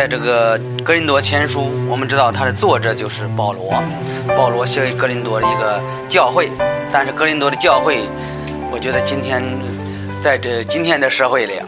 [0.00, 3.84] 在这个格林多前书，我们知道它的作者就是保罗。
[4.34, 5.78] 保罗写给格林多的一个
[6.08, 6.50] 教会，
[6.90, 8.00] 但是格林多的教会，
[8.72, 9.44] 我觉得今天
[10.22, 11.60] 在这今天的社会里，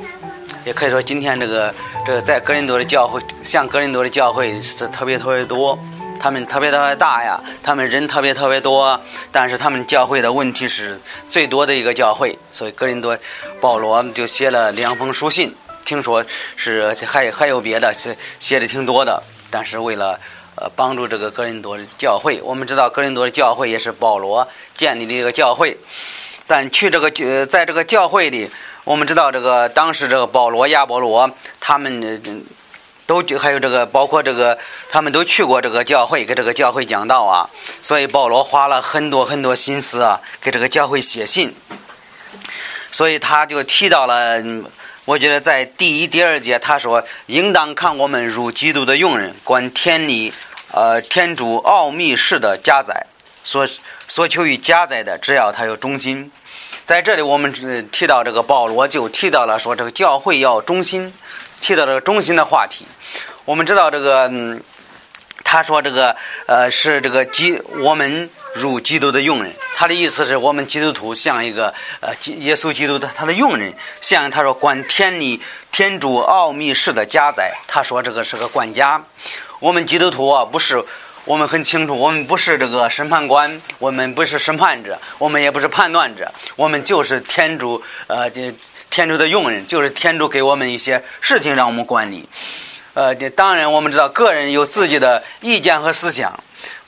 [0.65, 1.75] 也可以说今天这个
[2.07, 5.79] 这个在格林多的教会，像格林多的教会是特别特别多，
[6.19, 8.99] 他们特别特别大呀，他们人特别特别多，
[9.31, 13.15] 但是他们教会的问题是最多的一个教会，所以格林多
[13.61, 15.55] 保罗就写了两封书信。
[15.85, 16.25] 听说
[16.57, 20.19] 是还还有别的写写的挺多的，但是为了
[20.55, 24.47] 呃帮助这个格林多的教会，我们知道格林多的教会也是保罗
[24.77, 25.77] 建立的一个教会，
[26.47, 28.51] 但去这个呃在这个教会里，
[28.85, 32.43] 我们知道这个当时这个保罗亚波罗他们
[33.07, 34.59] 都还有这个包括这个
[34.91, 37.51] 他们都去过这个教会给这个教会讲道啊，
[37.83, 41.55] 所以保罗花了很多很多心思啊给这个教会写信，
[42.91, 44.43] 所以他就提到了。
[45.05, 50.33] 我觉得在第一、第二节，他说：“应当看我们如基督的用人，观天理，
[50.71, 53.05] 呃，天主奥秘式的加载，
[53.43, 53.67] 所
[54.07, 56.31] 所求于加载的，只要他有忠心。”
[56.85, 57.53] 在这里，我们
[57.91, 61.13] 提到这个保罗就提到了说，这个教会要忠心，
[61.61, 62.87] 提到这个忠心的话题。
[63.45, 64.63] 我们知道这个，嗯，
[65.43, 66.15] 他说这个，
[66.47, 68.31] 呃，是这个基我们。
[68.55, 79.03] 入基督的用人，他的意思是我们基督徒像一个呃，耶稣基督的他的用人，像他说管天理天主奥秘式的家宰，他说这个是个管家。
[79.59, 80.85] 我们基督徒啊，不是
[81.25, 88.53] 我们很清楚，我们不是这个审判官，我们不是审判者，我们也不是判断者，我们就是天主呃，这
[88.91, 92.29] 天主的用人，就是天主给我们一些事情让我们管理。
[92.95, 96.39] 呃，这当然我们知道个人有自己的意见和思想。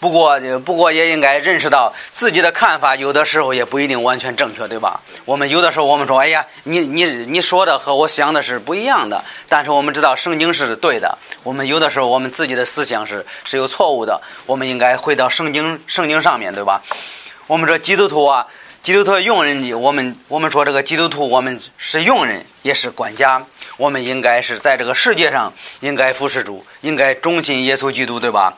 [0.04, 5.00] 不过，不过也应该认识到自己的看法有的时候也不一定完全正确，对吧？
[5.24, 9.24] 我们有的时候我们说，哎呀，你你你说的和我想的是不一样的。
[9.48, 11.16] 但是我们知道圣经是对的。
[11.42, 14.20] 我们有的时候我们自己的思想是是有错误的。
[14.44, 16.82] 我们应该回到圣经圣经上面对吧？
[17.46, 18.46] 我们说基督徒啊，
[18.82, 23.42] 基督徒用人，我们我们说这个基督徒，我们是用人，也是管家。
[23.78, 25.50] 我们应该是在这个世界上
[25.80, 28.52] 应该服侍主，应该忠心耶稣基督，对吧？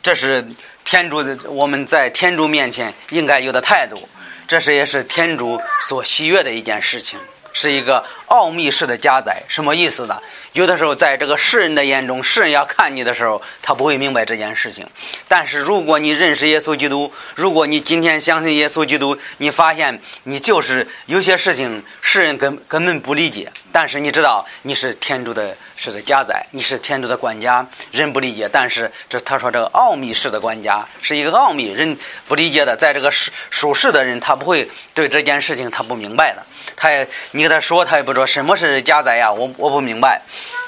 [0.00, 0.46] 这是。
[0.84, 4.08] 天主，我们在天主面前应该有的态度，
[4.46, 7.18] 这是也是天主所喜悦的一件事情，
[7.52, 9.42] 是一个奥秘式的加载。
[9.48, 10.20] 什么意思呢？
[10.52, 14.86] 有的时候，在这个世人的眼中，世人要看你的时候，他不会明白这件事情。
[15.26, 25.56] 但是，如果你认识耶稣基督，如果你今天相信耶稣基督，你发现你就是有些事情世人根根本不理解，但是你知道你是天主的。
[25.82, 28.48] 是个家宰，你是天主的管家，人不理解。
[28.48, 31.98] 但是这他说这个奥秘式的管家是一个奥秘，人
[32.28, 32.76] 不理解的。
[32.76, 36.46] 在这个属属世的人，他不会对这件事情他不明白的。
[36.76, 40.22] 他也你跟他说，他也不知道什么是家宰呀，我我不明白。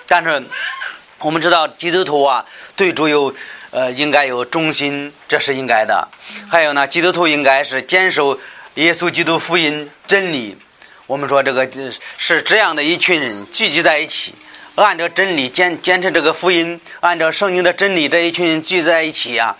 [0.09, 0.43] 但是
[1.21, 3.33] 我们知道基督徒啊，对主有
[3.71, 6.09] 呃应该有忠心，这是应该的。
[6.51, 8.37] 还有呢，基督徒应该是坚守
[8.75, 10.59] 耶稣基督福音真理。
[11.07, 11.71] 我们说这个
[12.19, 14.35] 是这样的一群人聚集在一起。
[14.77, 19.57] 按照真理坚坚持这个福音，按照圣经的真理，这一群人聚在一起啊，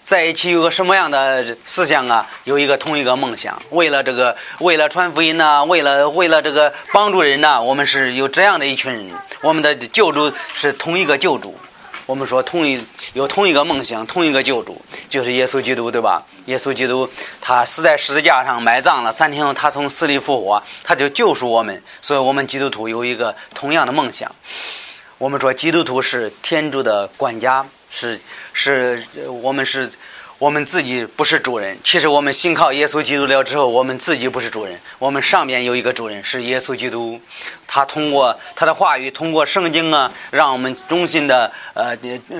[0.00, 2.24] 在一起有个什么样的思想啊？
[2.44, 9.10] 有一个同一个梦想，为了这个，为了传福音呐，为了为了这个帮助人呐，我们是有这样的一群人，
[9.42, 11.58] 我们的救主是同一个救主。
[12.06, 12.78] 我们说同一
[13.14, 16.22] 有同一个梦想，同一个救主，就是耶稣基督，对吧？
[16.46, 17.08] 耶稣基督
[17.40, 21.82] 他死在十字架上埋葬了，三天后他从死里复活，他就救赎我们。
[22.02, 24.30] 所以我们基督徒有一个同样的梦想。
[25.18, 28.20] 我们说基督徒是天主的管家，是
[28.52, 29.02] 是，
[29.42, 29.90] 我们是。
[30.44, 34.78] 我们自己不是主人，其实我们信靠耶稣基督了之后，我们自己不是主人。
[34.98, 37.18] 我们上面有一个主人，是耶稣基督。
[37.66, 41.96] 他通过他的话语，通过圣经啊，让我们忠心的呃，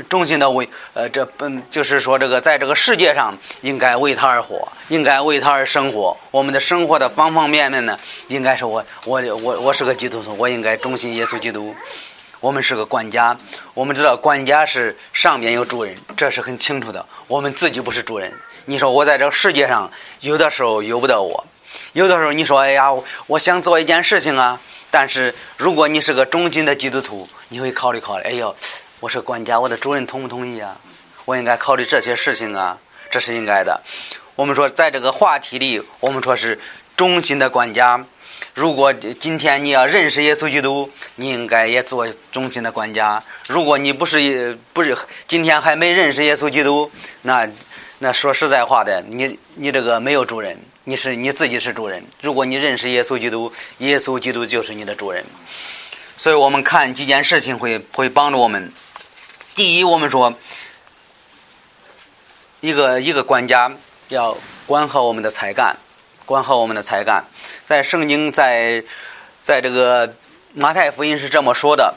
[0.07, 6.15] 忠心的为呃，这本就是说这个在这个世界上应该为他而活，应该为他而生活。
[6.31, 11.75] 我们的生活的方方面面呢，应该是我我我我是个基督徒，我应该忠心耶稣基督。
[12.45, 13.35] 我们是个管家，
[13.73, 17.07] 我们知道管家是上边有主人，这是很清楚的。
[17.27, 18.31] 我们自己不是主人。
[18.67, 21.47] 你说我在这个世界上，有的时候由不得我，
[21.95, 22.91] 有的时候你说，哎呀，
[23.29, 24.61] 我想做一件事情啊。
[24.91, 28.55] 但是如果你是个忠心的基督徒，你会考虑考虑，哎呦，
[29.01, 30.77] 我是管家，我的主人同不同意啊？
[31.25, 32.77] 我应该考虑这些事情啊，
[33.11, 33.81] 这是应该的。
[34.37, 36.61] 我们说，在这个话题里，我们说是
[36.95, 38.05] 忠心的管家。
[38.55, 43.23] 如果今天你要认识耶稣基督，你应该也做忠心的管家。
[43.49, 44.97] 如果你不是不是
[45.27, 46.89] 今天还没认识耶稣基督，
[47.23, 47.49] 那
[47.99, 52.05] 那说实在话的，你你这个没有主人，你是你自己是主人。
[52.23, 55.25] 如果你认识耶稣基督，耶稣基督就是你的主人。
[56.17, 58.73] 所以我们看几件事情会会帮助我们。
[59.57, 60.33] 第一，我们说
[62.61, 63.73] 一个一个管家
[64.11, 65.77] 要管好我们的才干，
[66.25, 67.25] 管好我们的才干。
[67.65, 68.83] 在圣经在
[69.43, 70.15] 在这个
[70.53, 71.95] 马太福音是这么说的：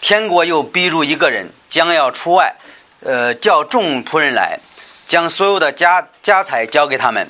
[0.00, 2.54] 天国又逼入一个人，将要出外，
[3.00, 4.58] 呃，叫众仆人来，
[5.06, 7.28] 将所有的家家财交给他们，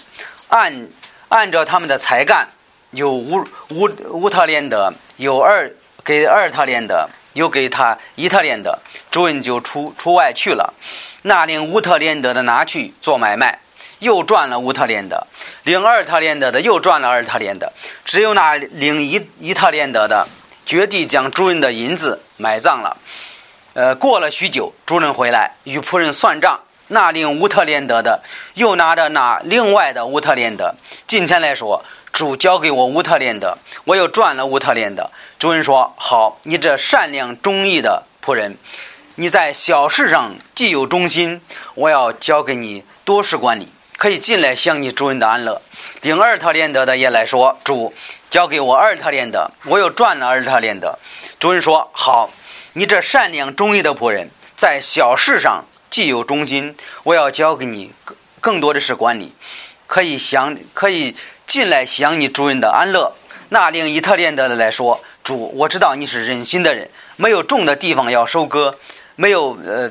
[0.48, 0.88] 按
[1.28, 2.48] 按照他们的才干，
[2.90, 5.70] 有乌乌乌特连德，有二
[6.04, 8.78] 给二特连德，有给他一特连德。
[9.10, 10.74] 主人就出出外去了，
[11.22, 13.60] 那领乌特连德的拿去做买卖，
[13.98, 15.26] 又赚了乌特连德；
[15.64, 17.72] 领二特连德的又赚了二特连德。
[18.04, 20.26] 只有那领一一特连德的，
[20.66, 22.96] 决地将主人的银子埋葬了。
[23.74, 28.22] 呃，过了许久，主人回来与仆人算账，那领乌特连德的
[28.54, 30.74] 又拿着那另外的乌特连德，
[31.06, 38.56] 进前来说：“主交给我乌特连德，我又赚了乌特连德。”主人说：“好，你这善良忠义的仆人。”
[39.16, 41.40] 你在小事上既有忠心，
[41.76, 43.68] 我要交给你多事管理，
[44.04, 45.62] 可以进来享你主人的安乐。
[46.02, 47.94] 领二特连德的也来说：“主
[48.28, 50.98] 交给我二特连德，我又赚了二特连德。”
[51.40, 52.28] 主人说：“好，
[52.74, 59.32] 你这善良忠义的仆人，在小事上既有忠心，我要交给你更更多的是管理，
[59.86, 61.16] 可以享可以
[61.46, 63.14] 进来享你主人的安乐。”
[63.48, 68.78] 那领一特连德的来说：“主，我知道你是忍心的人，没有种的地方要收割。”
[69.16, 69.90] 没有呃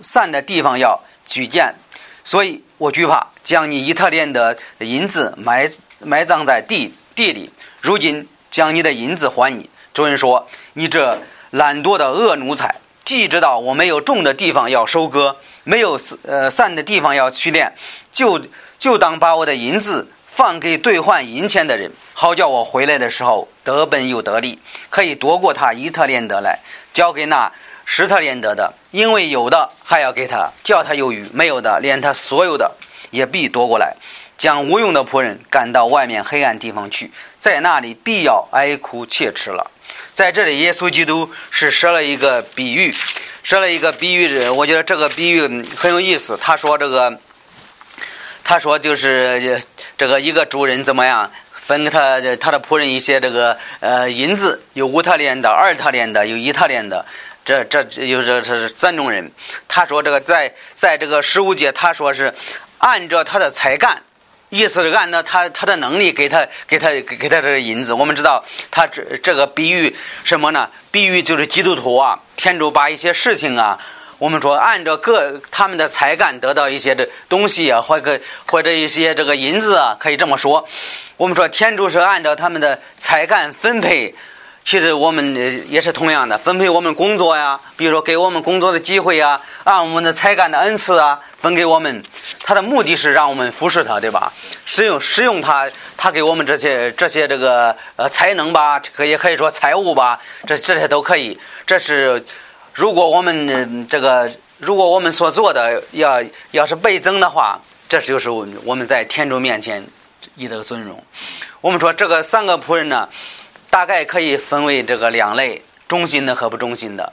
[0.00, 1.74] 散的地方要举荐，
[2.22, 7.50] 所以我惧怕将你以特连的银子埋埋葬在地地里。
[7.80, 9.68] 如今将你的银子还你。
[9.94, 10.88] 主人说：“你。
[10.88, 11.18] 这
[11.50, 17.72] 懒惰的恶奴才，既知道我没有种的地方要收割，没有呃散的地方要去炼，
[18.10, 18.40] 就
[18.78, 24.58] 就当把我的银子放给兑换银钱的人，好叫我回来的时候得本又得利，
[24.88, 26.58] 可以夺过他以特连德来，
[26.94, 27.52] 交给那。”
[27.84, 32.72] 使特连得的，因为有的还要给他，叫他有余；没有的，连他所有的
[33.12, 33.94] 也必夺过来，
[34.36, 39.70] 将无用的仆人赶到外面黑暗地方去，在那里必要哀哭切齿了。
[40.14, 42.94] 在这里，耶稣基督是设了一个比喻，
[43.42, 44.48] 设了一个比喻。
[44.48, 46.36] 我觉得这个比喻很有意思。
[46.36, 47.18] 他说：“这个，
[48.44, 49.62] 他说就是
[49.96, 57.04] 这个一个主人怎么样，分给他他的仆人一些这个呃银子，有五特连的，二特连的，有一特连的。”
[57.44, 59.28] 这这就是是三种人。
[59.66, 62.32] 他说这个在在这个十五节，他说是
[62.82, 64.02] 按照他的才干，
[64.48, 67.94] 意思是按照他他的能力给他给他给给他这个银子。
[67.94, 69.94] 我们知道他这这个比喻
[70.24, 70.68] 什么呢？
[70.90, 73.78] 比喻就是基督徒啊，天主把一些事情啊，
[74.18, 78.20] 我们说按照各他们的才干得到一些的东西啊，或者
[78.50, 80.66] 或者一些这个银子啊，可以这么说。
[81.16, 84.12] 我们说天主是按照他们的才干分配。
[84.64, 92.02] 其实我们也是同样的，分配我们工作呀，比如说给我们工作的机会呀，按我们的才干的恩赐啊，分给我们。
[92.44, 94.32] 他的目的是让我们服侍他，对吧？
[94.64, 101.36] 使用使用他，他给我们这些这些这个呃才能吧，可也可以说财物吧，这这些都可以。
[101.66, 102.24] 这是
[102.72, 106.22] 如果我们这个如果我们所做的要
[106.52, 109.84] 要是倍增的话，这就是我们在天主面前
[110.36, 111.04] 一个尊荣。
[111.60, 113.08] 我们说这个三个仆人呢。
[113.72, 117.10] 大概可以分为这个两类：忠心的和不忠心的。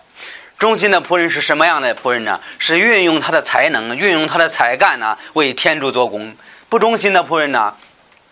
[0.58, 2.38] 忠心的仆人是什么样的仆人呢？
[2.58, 6.36] 是运用他的才能、运用他的才干呢，为天主做工。
[6.68, 7.74] 不忠心的仆人呢？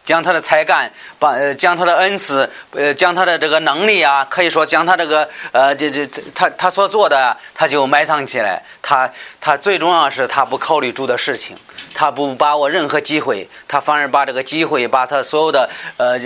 [0.03, 6.05] 将他的才干，把呃将他的恩赐，呃将他的这个能力啊，可以说将他这个呃这这
[6.35, 8.61] 他他所做的，他就埋藏起来。
[8.81, 11.55] 他他最重要是他不考虑主的事情，
[11.97, 16.19] 他不把握任何机会，他反而把这个机会，把他所有的呃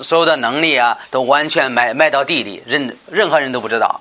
[0.00, 4.00] 所有的能力啊，都完全埋埋到地里，任任何人都不知道。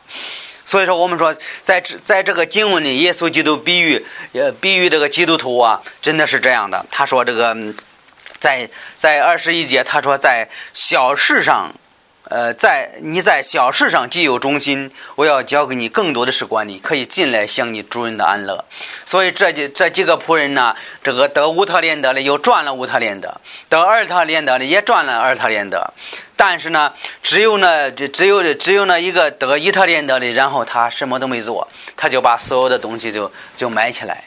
[0.64, 6.86] 所以说，我们说在这在这个经文里，耶稣基督比喻呃比喻这个基督徒啊，真的是这样的。
[6.92, 7.58] 他说这个。
[8.40, 11.74] 在在二十一节，他说在小事上，
[12.30, 18.66] 呃，在你在小事上既有忠心，我要交给你更多的是管理，可以进来享你主人的安乐。
[19.06, 25.94] 所以这几这几个仆人呢，这个得乌特连德的又赚了乌特连德，得二特连德的也赚了二特连德，
[26.36, 26.94] 但是呢，
[27.24, 34.24] 只有呢，只有只有那一个得一特连德的，然后他什么都没做，他就把所有的东西就就埋起来。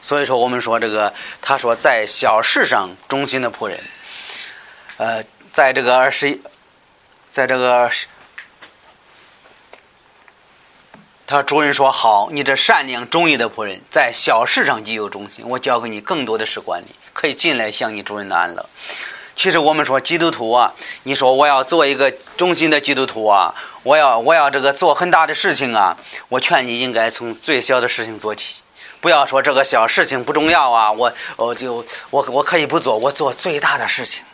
[0.00, 3.80] 所以说，我们说这个，他说在小事上忠心的仆人，
[4.98, 6.40] 呃，在这个二十一，
[7.38, 7.88] 在这个，
[11.24, 18.68] 他主人说好，你这善良忠义的仆人，在小事上极有忠心，我交给你更多的是管理，可以进来享你主人的安乐。
[19.36, 20.72] 其实我们说基督徒啊，
[21.04, 23.54] 你说我要做一个忠心的基督徒啊，
[23.84, 25.96] 我要我要这个做很大的事情啊，
[26.28, 28.62] 我劝你应该从最小的事情做起，
[29.00, 34.24] 不要说这个小事情不重要啊，我我就我我可以不做，我做最大的事情。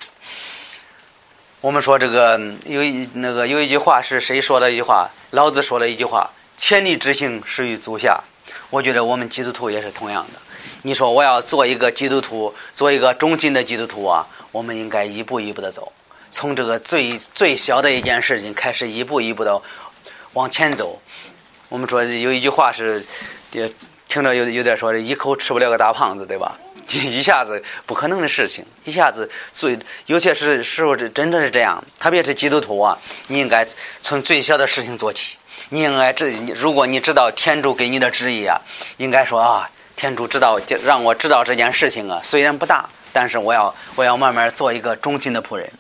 [1.65, 5.09] 我们说这个有一那个有一句话是谁说的一句话？
[5.31, 8.23] 老子说了一句话：“千里之行，始于足下。”
[8.69, 10.39] 我觉得我们基督徒也是同样的。
[10.83, 14.27] 你说我要做一个基督徒，做一个忠心的基督徒啊。
[14.53, 15.91] 我们应该一步一步的走，
[16.31, 19.59] 从这个最最小的一件事情开始，一步一步的
[20.35, 21.01] 往前走。
[21.71, 23.03] 我们说有一句话是，
[23.53, 23.73] 也
[24.07, 26.59] 听着有有点说，一口吃不了个大胖子，对吧？
[26.99, 31.83] 一下子不可能的事情，一下子最有些时时候是真的是这样。
[31.99, 32.99] 特别是基督徒啊，
[33.29, 33.67] 你应该
[34.01, 35.39] 从最小的事情做起。
[35.71, 38.61] 你应该知，如果你知道天主给你的旨意啊，
[38.99, 42.89] 应该说啊，天主知道让我知道这件事情啊，虽然不大。
[43.13, 45.71] 但是我要我要慢慢做一个忠心的仆人，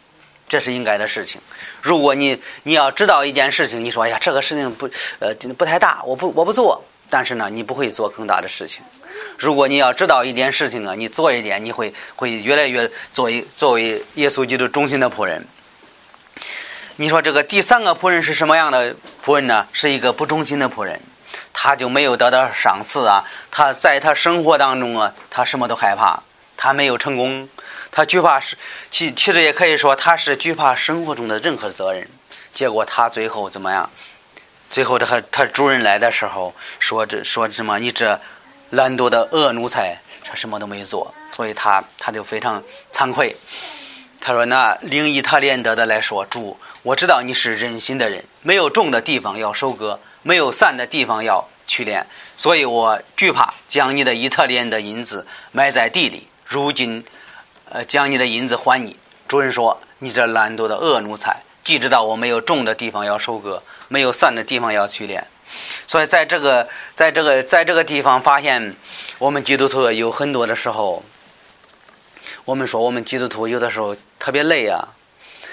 [0.48, 1.40] 这是应该的事情。
[1.82, 6.80] 如果你你要知道一件事情，你说哎呀这个事情不呃不太大，我不我不做。
[7.10, 8.84] 但是呢，你不会做更大的事情。
[9.38, 15.46] 如果你要知道一件事情啊，你做一点，你会会越来越作为作为耶稣基督忠心的仆人。
[16.96, 19.66] 你说这个第三个仆人是什么样的仆人呢？
[19.72, 21.00] 是一个不忠心的仆人，
[21.52, 23.24] 他就没有得到赏赐啊。
[23.50, 26.22] 他在他生活当中啊，他什么都害怕。
[26.56, 27.48] 他没有成功，
[27.90, 28.56] 他惧怕是，
[28.92, 32.08] 其其实也可以说他是惧怕生活中的任何责任。
[32.54, 33.90] 结果他最后怎么样？
[34.70, 37.80] 最后这个他主人来的时候说这说什么？
[37.80, 38.20] 你这
[38.74, 42.62] 懒惰的恶奴才，他什么都没做，所以他他就非常
[42.92, 43.34] 惭愧。
[44.20, 57.04] 他说：“那灵以他连德的来说，主，我知道你是忍心的人，没有种的地方要收割，没有散的地方要去炼，所以我惧怕将你的以特连的银子埋在地里。”如今，
[57.70, 58.96] 呃，将你的银子还你。
[59.28, 65.26] 主人说：“你这懒惰的恶奴才，既知道我没有种的地方要收割，没有散的地方要去炼，
[65.86, 68.74] 所以在这个，在这个，在这个地方发现，
[69.18, 71.02] 我们基督徒有很多的时候，
[72.44, 74.88] 我们说我们基督徒有的时候特别累啊，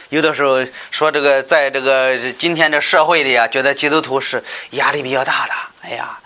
[0.10, 5.54] 有的时候说这个，在这个今天这社会里啊，觉得基督徒是压力比较大的。
[5.82, 6.20] 哎呀，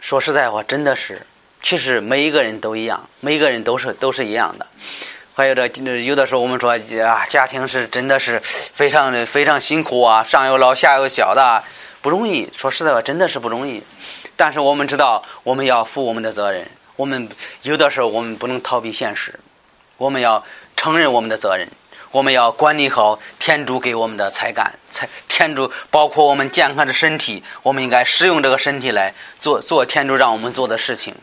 [0.00, 1.22] 说实在话，真的是。”
[1.60, 4.66] 其实每一个人都一样，每一个人都是都是一样的。
[5.34, 5.66] 还有这
[6.04, 6.70] 有的时候我们说
[7.04, 11.62] 啊，家庭是真的是非常的非常辛苦啊，上有老下有小的，
[12.02, 12.48] 不容易。
[12.56, 13.82] 说实在话，真的是不容易。
[14.36, 16.66] 但是我们知道，我们要负我们的责任。
[16.96, 17.28] 我们
[17.62, 19.38] 有的时候我们不能逃避现实，
[19.96, 20.44] 我们要
[20.76, 21.68] 承认我们的责任。
[22.10, 31.14] 我们要管理好天主给我们的才干，才天主包括我们健康的身体，我们应该使用这个身体来做做天主让我们做的事情。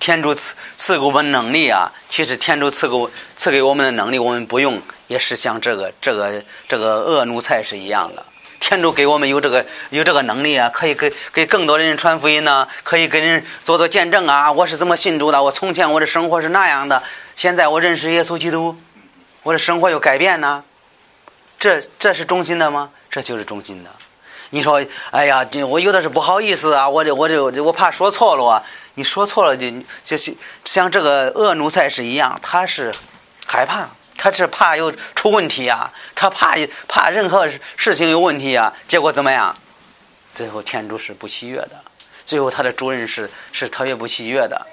[0.00, 8.24] 天主赐赐给我们能力啊，其实天主赐给赐给我们的能力，我们不用，也是像这个这个这个恶奴才是一样的。
[8.62, 14.52] 天主给我们有这个有这个能力啊，可以给给更多的人传福音呢，可以给人做做见证啊。
[14.52, 15.42] 我是怎么信主的？
[15.42, 17.02] 我从前我的生活是那样的，
[17.34, 18.78] 现在我认识耶稣基督。
[19.42, 20.62] 我的生活有改变呢，
[21.58, 22.90] 这这是忠心的吗？
[23.10, 23.90] 这就是忠心的。
[24.50, 28.62] 你说，哎呀，我有的是不好意思啊，我这我这我怕说错了啊。
[28.94, 29.66] 你说错了就
[30.04, 30.32] 就是
[30.64, 32.94] 像这个恶奴才是一样，他是
[33.44, 33.88] 害怕，
[34.22, 36.54] 他是怕有出问题啊，他怕
[36.86, 38.72] 怕任何事情有问题啊。
[38.86, 39.52] 结果怎么样？
[40.32, 41.70] 最后天主是不喜悦的，
[42.24, 44.64] 最后他的主人是是特别不喜悦的。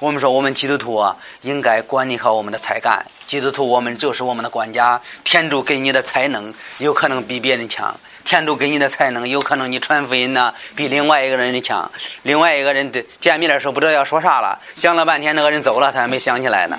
[0.00, 3.02] 我们说，我们基督徒啊，应该管理好我们的才干。
[3.26, 5.00] 基督徒，我们就是我们的管家。
[5.24, 7.98] 天主给你的才能，有可能比别人强。
[8.22, 11.90] 天主给你的才能，有可能你传福音呢，比另外一个人的强。
[12.24, 16.78] 另外一个人见面的时候不知道要说啥了，想了半天，那个人走了，他还没想起来呢。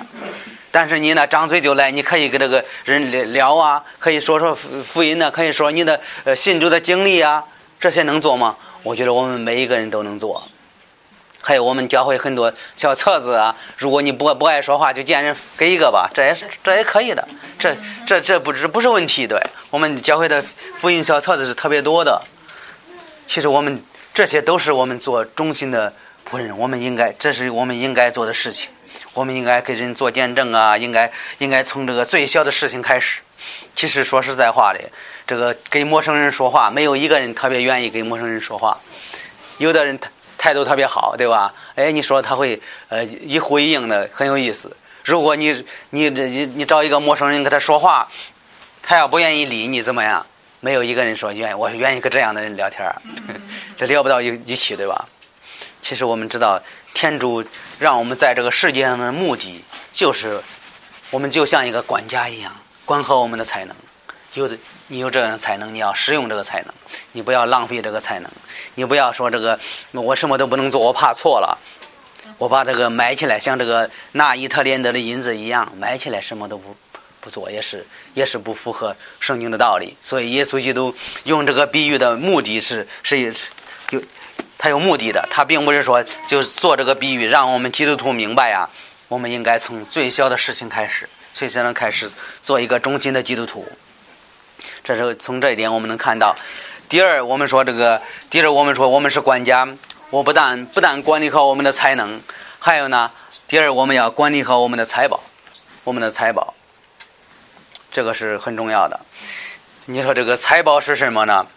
[0.72, 7.44] 但是你呢，张嘴就来，你可以跟这个人聊啊，可以说说福音呢，可以说你的呃信主的经历啊，
[7.78, 8.56] 这些能做吗？
[8.82, 10.42] 我觉得我们每一个人都能做。
[11.44, 17.76] 还有我们教会很多小册子啊，如果你不不爱说话，就见人给一个吧，这也是这也可以的，这
[18.06, 19.38] 这这不是不是问题，对
[19.68, 22.22] 我们教会的福音小册子是特别多的。
[23.26, 23.82] 其实我们
[24.14, 25.92] 这些都是我们做忠心的
[26.30, 28.70] 仆人，我们应该这是我们应该做的事情，
[29.14, 33.20] 我们应该给人做见证啊，应该应该从这个最小的事情开始。
[33.74, 34.80] 其实说实在话的，
[35.26, 38.78] 这个跟陌生人说话，没有一个人特别愿意跟陌生人说话，
[39.58, 40.10] 有的人他。
[40.38, 41.54] 态度特别好，对吧？
[41.76, 44.76] 哎，你说他会呃一呼一应的很有意思。
[45.04, 48.08] 如果你你这你你找一个陌生人跟他说话，
[48.82, 50.26] 他要不愿意理你怎么样？
[50.58, 53.00] 没有一个人说愿意，我愿意跟这样的人聊天儿
[53.78, 55.06] 这聊不到一一起，对吧？
[55.80, 56.60] 其实我们知道，
[56.92, 57.44] 天主
[57.82, 60.40] 让我们在这个世界上的目的就是
[61.10, 63.74] 我们就像一个管家一样，管好我们的才能。
[64.34, 66.72] 有的你有这样的才能，你要使用这个才能，
[67.10, 68.30] 你不要浪费这个才能。
[68.76, 69.58] 你不要说这个
[69.90, 71.58] 我什么都不能做，我怕错了，
[72.38, 76.76] 我把这个埋起来，像这个纳伊特连德的银子一样埋起来，什么都不
[77.20, 77.84] 不做，也是
[78.14, 79.96] 也是不符合圣经的道理。
[80.04, 83.34] 所以耶稣基督用这个比喻的目的是是
[83.88, 84.00] 就
[84.62, 88.70] 他有目的的，他并不是说就做这个比喻让我们基督徒明白呀。
[89.08, 92.08] 我们应该从最小的事情开始，最小的开始
[92.44, 93.66] 做一个忠心的基督徒。
[94.84, 96.36] 这是从这一点我们能看到。
[96.88, 98.00] 第二，我们说这个，
[98.30, 99.68] 第二我们说我们是管家，
[100.10, 102.22] 我不但不但管理好我们的才能，
[102.60, 103.10] 还有呢，
[103.48, 105.24] 第二我们要管理好我们的财宝，
[105.82, 106.54] 我们的财宝，
[107.90, 109.00] 这个是很重要的。
[109.86, 111.48] 你说这个财宝是什么呢？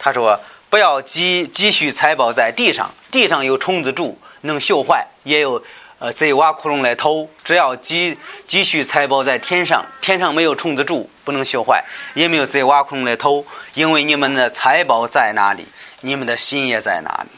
[0.00, 0.40] 他说
[0.74, 5.62] 不要积积蓄财宝在地上，地上有虫子蛀，能锈坏，也有。
[6.00, 15.64] 呃，贼挖窟窿来偷，只要积积蓄财宝在天上，天上没有虫子住，不能修坏，也没有贼挖窟窿来偷，因为你们的财宝在哪里，
[16.00, 17.30] 你们的心也在哪里。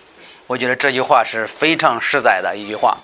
[0.47, 2.97] 我觉得这句话是非常实在的一句话。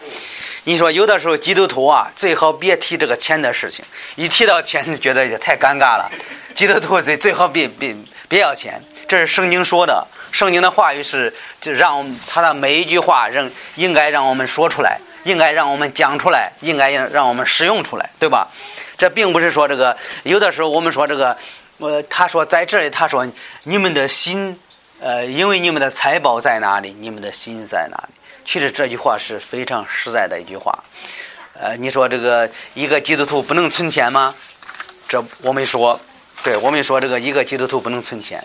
[0.65, 3.85] 你说有的时候基督徒啊，最好别提这个钱的事情，
[4.17, 6.11] 一提到钱，觉得也太尴尬了。
[6.55, 7.95] 基督徒最最好别别
[8.29, 14.99] 别要钱，这是圣经说的，圣经的话语是就让他的每一句话让应该让我们说出来。
[15.25, 18.49] 应该让我们讲出来，应该让让我们使用出来，对吧？
[18.97, 21.37] 这并不是说这个，有的时候我们说这个，
[21.77, 23.31] 呃，他说在这里，他说
[23.65, 24.59] 你们的心，
[24.99, 28.15] 呃，因为你们的财宝在哪里，你们的心在哪里？
[28.47, 30.83] 其实这句话是非常实在的一句话。
[31.61, 34.35] 呃，你说这个一个基督徒不能存钱吗？
[35.07, 36.01] 这我没说，
[36.45, 38.43] 对我们说这个一个基督徒不能存钱。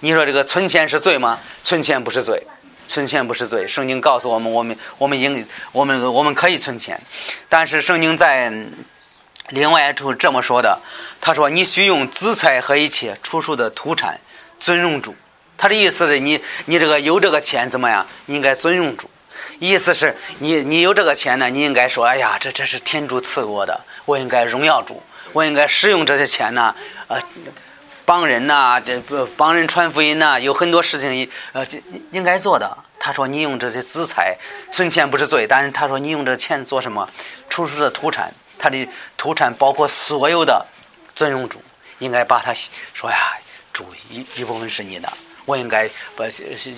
[0.00, 1.38] 你说这个存钱是罪吗？
[1.62, 2.42] 存钱不是罪。
[2.88, 7.00] 存钱不是罪，圣经告诉我们，我们我们应我们我们可以存钱，
[7.48, 8.52] 但是圣经在
[9.50, 10.76] 另外一处这么说的，
[11.20, 14.18] 他说：“你需用资财和一切出售的土产
[14.58, 15.14] 尊荣主。”
[15.56, 18.04] 他的意思是你你这个有这个钱怎么样？
[18.26, 19.08] 应该尊荣主。
[19.60, 25.00] 意思是你你有这个钱呢，你应该说：“哎呀，这这是天主赐我的，我应该荣耀主，
[25.32, 26.74] 我应该使用这些钱呢。”
[27.08, 27.20] 呃。
[28.06, 29.00] 帮人呐，这
[29.36, 31.64] 帮人传福音呐，有很多事情呃
[32.10, 32.76] 应该做的。
[32.98, 34.36] 他说：“你用这些资财
[34.72, 37.08] 存钱不是罪，但是他说你用这钱做什么？
[37.48, 40.66] 出售的土产，他的土产包括所有的
[41.14, 41.62] 尊荣主，
[42.00, 42.52] 应该把他
[42.92, 43.16] 说呀，
[43.72, 45.08] 主一一部分是你的，
[45.44, 46.24] 我应该把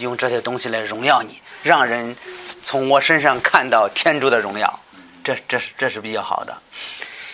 [0.01, 2.15] 用这些东西来荣耀你，让人
[2.63, 4.81] 从我身上看到天主的荣耀。
[5.25, 6.55] 这这是这是比较好的。”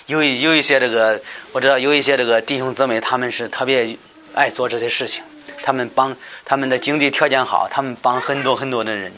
[0.08, 1.20] 有有一些这个，
[1.52, 3.94] 我知道有一些这个弟兄姊妹，他们是特别
[4.32, 5.22] 爱做这些事情。
[5.62, 6.16] 他们帮
[6.46, 9.12] 他们的经济条件好，他们帮很多很多的人。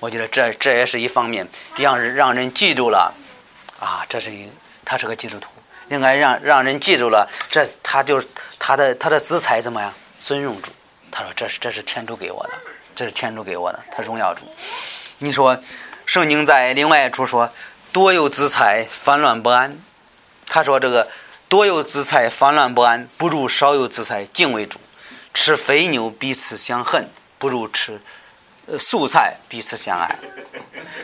[0.00, 3.12] 我觉得这这也是一方面，让人让人记住了
[3.78, 4.48] 啊，这是一
[4.86, 5.50] 他是个基督徒，
[5.90, 8.24] 应该让让人记住了，这他就
[8.58, 9.92] 他的他的资财怎么样？
[10.18, 10.70] 尊荣主。
[11.10, 12.52] 他说这是这是天主给我的，
[12.96, 14.46] 这是天主给我的，他荣耀主。
[15.18, 15.60] 你说
[16.06, 17.52] 圣经在另外一处说，
[17.92, 19.76] 多有资财，烦乱不安。
[20.46, 21.08] 他说：“这个
[21.48, 24.78] 多有资财，烦乱不安，不如少有资财，敬畏主。
[25.34, 28.00] 吃肥牛，彼此相恨，不如吃
[28.78, 30.18] 素菜，彼此相爱。”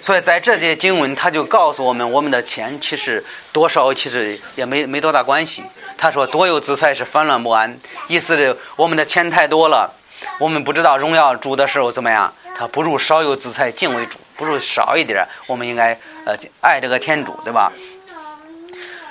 [0.01, 5.65] 所以在这些经文，他就告诉我们，我们的钱其实多少其实也没没多大关系。
[5.97, 9.93] 他说：“多有资财是烦乱不安，意思是我们的钱太多了，
[10.39, 12.33] 我们不知道荣耀主的时候怎么样。
[12.57, 17.73] 他不如少有资财，敬畏主，不如少一点，我们应该呃爱这个天主，对吧？”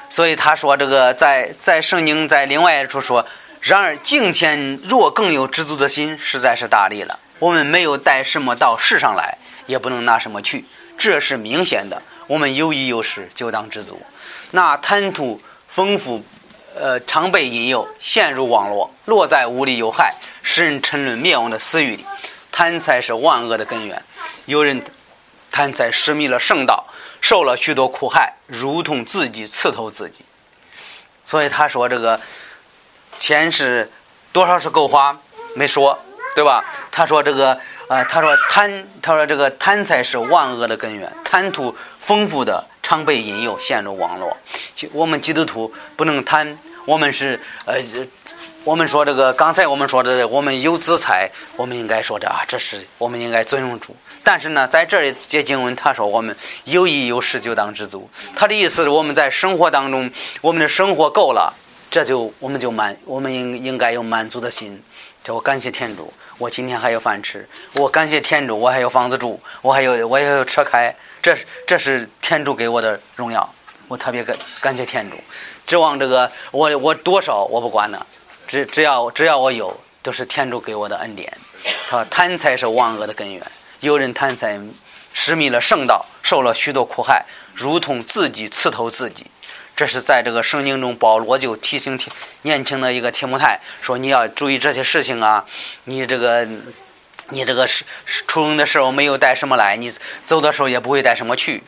[0.10, 3.26] 所以他说：“这个在在圣经在另外一处说，
[3.60, 7.20] 然而敬虔若更有知足的心，实在是大力了。
[7.40, 10.66] 我们没有带什么到世上来，也不能拿什么去，
[10.98, 12.02] 这是明显的。
[12.28, 14.02] 我们有衣有食，就当知足。
[14.52, 16.24] 那贪图丰富，
[16.76, 22.06] 呃，常被引诱，陷入网络，落在无利有害，使人沉沦灭亡的私欲里。
[22.52, 24.02] 贪财是万恶的根源。
[24.46, 24.82] 有人
[25.52, 26.86] 贪财失迷了圣道。”
[27.22, 30.26] 受了许多苦害，如同自己刺透自己。
[31.26, 32.20] 所以他说：“这个
[33.18, 33.92] 钱是
[34.32, 35.18] 多少是够花？
[35.56, 35.98] 没说，
[36.36, 41.12] 对吧？”他说：“这个啊，他说贪，他说这个贪财是万恶的根源。
[41.24, 44.38] 贪图丰富的，常被引诱陷入网络。
[44.94, 47.76] 我们基督徒不能贪，我们是呃。”
[48.68, 53.96] 我们说这个，刚才我们说的，我们有资财，我们应该说的啊，这是我们应该尊重主。
[54.26, 58.10] 但是呢，在这里这经文，他说我们有衣有食就当知足。
[58.36, 61.54] 他的意思是我们在生活当中，我们的生活够了，
[61.90, 64.84] 这就我们就满，我们应应该有满足的心。
[65.24, 67.40] 这我感谢天主，我今天还有饭吃；
[67.76, 70.94] 我感谢天主，我还有房子住，我还有我也有车开。
[71.22, 73.50] 这这是天主给我的荣耀。
[73.88, 75.16] 我特别感感谢天主。
[75.66, 78.06] 指望这个我我多少我不管了，
[78.48, 81.32] 只只要只要我有，都是天主给我的恩典。
[81.90, 83.42] 他说贪财是万恶的根源，
[83.82, 84.60] 有人贪财，
[85.14, 89.28] 失迷了圣道，受了许多苦害，如同自己刺透自己。
[89.76, 92.00] 这是在这个圣经中，保罗就提醒
[92.42, 95.46] 年轻的一个提摩太说：“你要注意这些事情啊，
[95.84, 96.48] 你这个
[97.30, 97.84] 你这个是
[98.26, 101.62] 出生的时候没有带什么来，你走的时候也不会带什么去。”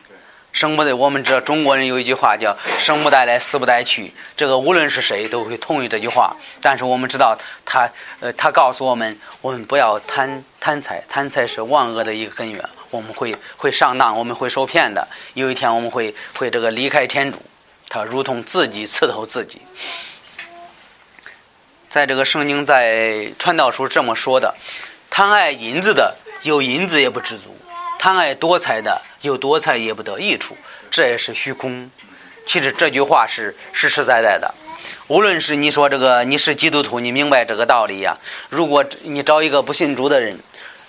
[0.52, 4.12] 生不得，我们知道中国人有一句话叫“生不带来，死不带去”。
[4.36, 6.36] 这个无论是谁都会同意这句话。
[6.60, 12.62] 但是我们知道，他呃，他告诉我们，我们不要贪贪财，贪财是万恶的一个根源。
[12.90, 15.06] 我们会会上当，我们会受骗的。
[15.34, 17.38] 有一天我们会会这个离开天主，
[17.88, 19.62] 他如同自己刺透自己。
[21.88, 24.54] 在这个圣经在传道书这么说的：
[25.08, 27.56] 贪爱银子的，有银子也不知足。
[27.98, 30.56] 贪爱多财的，有多财也不得益处，
[30.90, 31.90] 这也是虚空。
[32.46, 34.54] 其实这句话是实实在在的。
[35.08, 38.16] 无论是你说这个你是基督徒，你明白这个道理呀。
[38.48, 40.38] 如果你找一个不信主的人，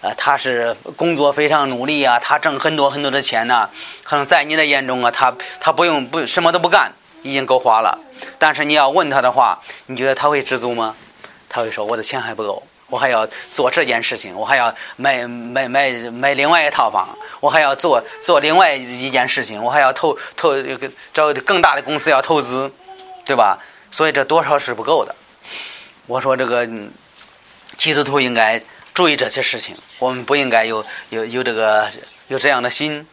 [0.02, 3.70] 呃，他是工作非常努力啊，他挣很多很多的钱呢，
[4.04, 6.92] 可能在你的眼中啊，他他不用不什么都不干，
[7.24, 8.00] 已经够花了。
[8.40, 10.96] 但是你要问他的话，你觉得他会知足吗？
[11.50, 12.64] 他会说我的钱还不够。
[12.92, 20.54] 我还要做这件事情，我还要买买买买另外一套房，我还要做做另外一件事情，我还要投投
[21.14, 22.70] 找更大的公司要投资，
[23.26, 23.58] 对吧？
[23.90, 25.16] 所以这多少是不够的。
[26.06, 26.68] 我说这个
[27.78, 28.62] 基督徒应该
[28.94, 31.90] 注意这些事情，我们不应该有有有这个
[32.28, 33.08] 有这样的心。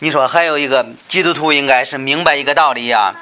[0.00, 3.14] 你说还有一个基督徒应该是明白一个道理呀，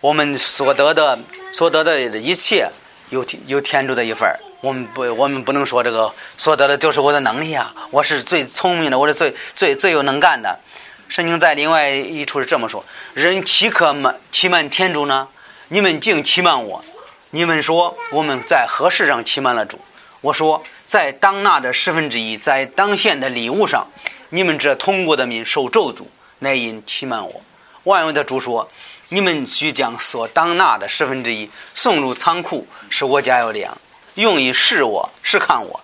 [0.00, 1.18] 我们所得的
[1.52, 2.70] 所得的一切
[3.10, 4.40] 有有天主的一份儿。
[4.64, 7.70] 我们不，我们不能说这个所得的就是我的能力啊！
[7.90, 10.58] 我是最聪明的，我是最最最有能干的。
[11.06, 15.28] 圣经在另外一处是这么说：人岂可瞒欺瞒天主呢？
[15.68, 16.82] 你们竟欺瞒我！
[17.28, 19.78] 你们说我们在何事上欺瞒了主？
[20.22, 23.86] 我说在当纳的十分之一，在当献的礼物上，
[24.30, 26.06] 你们这通过的民受咒诅，
[26.38, 27.42] 乃因欺瞒我。
[27.82, 28.66] 万有的主说：
[29.10, 33.76] 你们需将所当纳的十分之一送入仓库，使我家有粮。
[34.14, 35.80] 用以试我，试看我。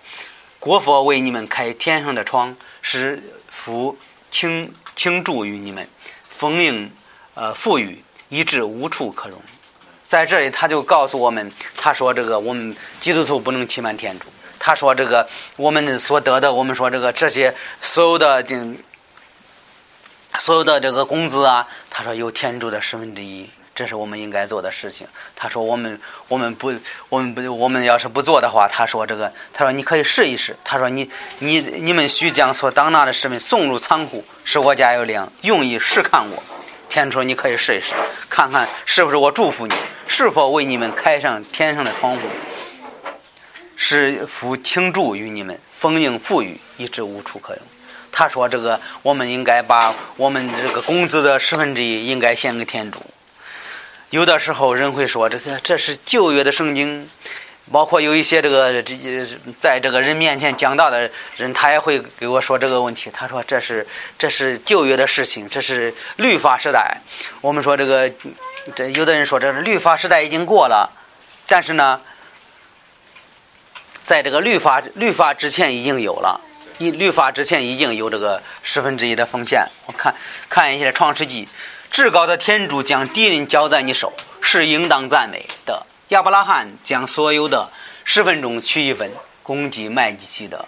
[0.59, 3.97] 国佛为你们开天上的窗，使福
[4.29, 5.87] 倾倾注于你们，
[6.23, 6.91] 丰盈
[7.33, 9.41] 呃富裕，以致无处可容。
[10.05, 14.27] 在这里，他就告诉我们，他说这个我们基督徒不能欺瞒天主。
[14.59, 18.75] 他说这个我们所得的，我们说这个这些所有的这
[20.37, 23.49] 所有的这个工资啊，他说有天主的十分之一。
[23.73, 25.07] 这是我们应该做的事情。
[25.35, 26.73] 他说：“我们，我们不，
[27.09, 30.55] 我们不，我们要是不做的话，他说这个，他说你可以试一试。
[30.63, 36.43] 他说你，你，你们需将所当纳的食品送入仓库，使我家有粮，用以试看我。
[36.89, 37.93] 天主，你可以试一试，
[38.29, 39.73] 看看是不是我祝福你，
[40.07, 42.21] 是否为你们开上天上的窗户，
[43.77, 47.61] 使福倾注于你们，丰盈富裕，以致无处可容。”
[48.11, 53.01] 他说：“这个，我们应该把我们这个工资的十分之一应该献给天主。”
[54.11, 57.09] 有的时候人会说这个这是旧约的圣经，
[57.71, 59.25] 包括有一些这个这
[59.57, 63.09] 在这个人面前讲道的人，他也会给我说这个问题。
[63.09, 63.87] 他说这是
[64.19, 66.97] 这是旧约的事情，这是律法时代。
[67.39, 68.11] 我们说这个
[68.75, 70.91] 这有的人说这是律法时代已经过了，
[71.47, 72.01] 但是呢，
[74.03, 76.41] 在这个律法律法之前已经有了，
[76.79, 79.65] 律法之前已经有这个十分之一的奉献。
[79.85, 80.13] 我看
[80.49, 81.47] 看一下创世纪。
[81.91, 85.85] 至高的天主将敌人交在你手，是应当赞美的。
[86.07, 87.69] 亚伯拉罕将所有的
[88.05, 89.11] 十分钟取一分，
[89.43, 90.65] 攻击麦基希德。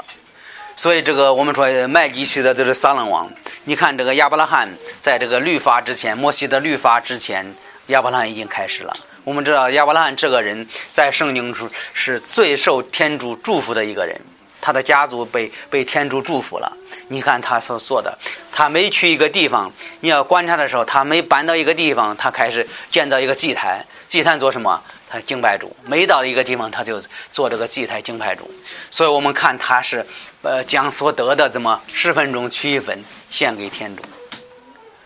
[0.76, 3.32] 所以这个我们说麦基希德就是撒冷王。
[3.64, 7.56] 你看这个亚伯拉罕在这个律法之前，摩西的律法之前，
[7.88, 8.94] 亚伯拉罕已经开始了。
[9.24, 14.20] 我们知道亚伯拉罕这个人在圣经中是最受天主祝福的一个人。
[14.64, 16.72] 他的家族被被天主祝福了。
[17.10, 18.18] 你看他所做的，
[18.50, 23.86] 他每去一个地方，你要观察的时候，他每搬到一个地方，他开始建造一个祭台。
[24.08, 24.82] 祭坛做什么？
[25.10, 25.76] 他敬拜主。
[25.84, 28.50] 每到一个地方，他就做这个祭台敬拜主。
[28.90, 30.06] 所以我们看他是，
[30.44, 34.02] 呃，将所得的怎么十分钟取一分献给天主，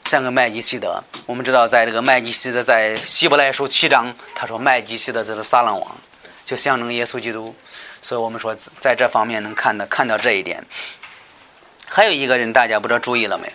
[0.06, 1.04] 献给麦基希德。
[1.26, 5.98] 我们知道，在这个麦基希德在希伯来书七章，他说麦基希德这是撒冷王，
[6.46, 7.56] 就象征耶稣基督。
[8.08, 10.64] 所以我们说，在这方面能看到看到这一点。
[11.90, 13.52] 还有一个人，大家不知道注意了没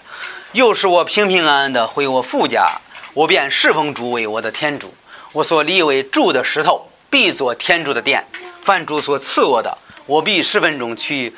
[0.52, 0.66] 有？
[0.66, 2.78] 又是我平平安安的回我父家，
[3.14, 4.92] 我便侍奉主为我的天主。
[5.32, 8.26] 我所立为柱的石头，必作天主的殿。
[8.60, 11.34] 凡主所赐我的，我必十分钟去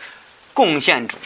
[0.52, 1.16] 贡献主。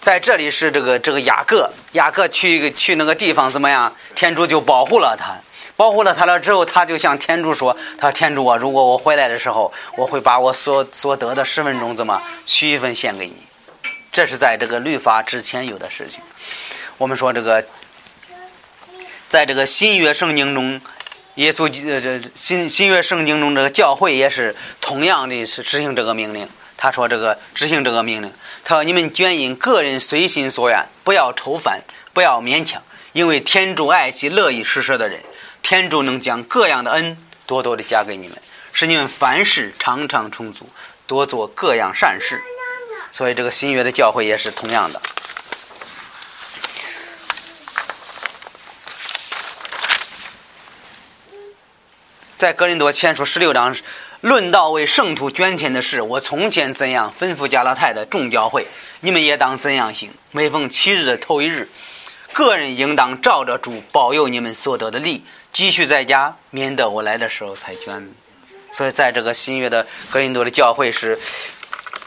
[0.00, 3.92] 在这里是这个这个雅各，雅各去去那个地方怎么样？
[4.14, 5.34] 天主就保护了他，
[5.76, 13.36] 保护了他了之后，他就向天主说：“他说天主啊，如果我回来的时候，我会把我所所得的十分钟怎么取一份献给你。”
[14.10, 16.20] 这是在这个律法之前有的事情。
[16.96, 17.62] 我们说这个，
[19.28, 20.80] 在这个新约圣经中，
[21.34, 26.48] 耶稣呃这新新约圣经中这个教会也是同样的是执行这个命令。
[26.78, 28.32] 他说：“这个执行这个命令，
[28.64, 31.80] 他说你们捐因个人随心所愿，不要愁烦，
[32.12, 35.20] 不要勉强，因为天主爱惜乐意施舍的人，
[35.68, 38.40] 天主能将各样的恩多多的加给你们，
[38.72, 40.70] 使你们凡事常常充足，
[41.08, 42.40] 多做各样善事。
[43.10, 45.02] 所以这个新约的教会也是同样的，
[52.36, 53.76] 在格林多前书十六章。”
[54.22, 58.66] 论到为圣徒捐钱的事，我从前怎样吩咐加拉太的众教会，
[59.00, 60.14] 你们也当怎样行。
[60.30, 61.68] 每逢七日的头一日，
[62.32, 65.24] 个人应当照着主保佑你们所得的利，
[65.56, 68.10] 积蓄在家，免得我来的时候才捐。
[68.74, 71.18] 所以，在这个新约的格林多的教会是，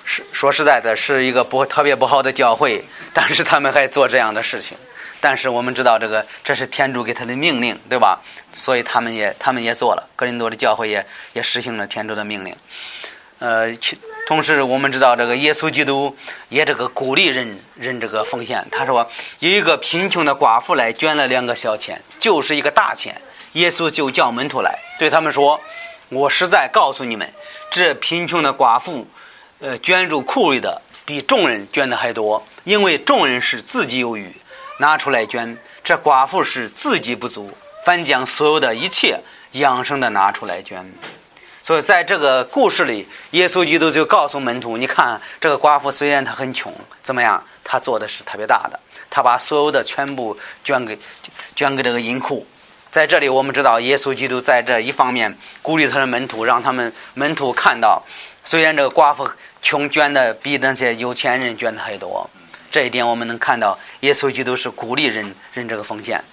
[0.05, 4.77] 是说实在的，是一个不特别不好的教会，但是他们还做这样的事情。
[5.19, 8.21] 但是我们知道，这个这是天主给他的命令，对吧？
[8.53, 12.55] 所以他们也他们也做了，格林多的教会也也实行了天主的命令。
[13.39, 13.75] 呃，
[14.27, 16.15] 同时我们知道，这个耶稣基督
[16.49, 18.63] 也这个鼓励人人这个奉献。
[18.69, 19.09] 他说，
[19.39, 23.19] 有一个贫穷的寡妇来捐了两个小钱，就是一个大钱。
[23.53, 25.59] 耶稣就叫门徒来，对他们说
[26.09, 27.31] ：“我实在告诉你们，
[27.69, 29.07] 这贫穷的寡妇，
[29.59, 34.31] 呃，捐助库里的比众人捐的还多，因为众人是自己有余。”
[34.81, 37.51] 拿出来捐，这寡妇是自己不足，
[37.83, 39.19] 反将所有的一切
[39.51, 40.89] 养生的拿出来捐。
[41.61, 47.43] 所以在这个故事里，耶稣基督就告诉门徒：“你看，这个寡妇虽然她很穷，怎么样？
[47.61, 50.97] 她做的是特别大的，她把所有的全部捐给
[51.53, 52.47] 捐给这个银库。
[52.91, 58.03] 在这里，我们知道耶稣基督在这一方面鼓励他的门徒，让他们门徒看到，
[58.43, 59.29] 虽然这个寡妇
[59.61, 62.27] 穷，捐的比那些有钱人捐的还多。”
[62.71, 66.23] 这一点我们能看到，耶稣基督是鼓励人人这个奉献。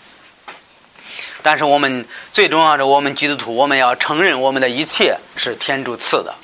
[1.42, 6.34] 但是我们最重要的，我们基督徒我们要承认我们的一切是天主赐的，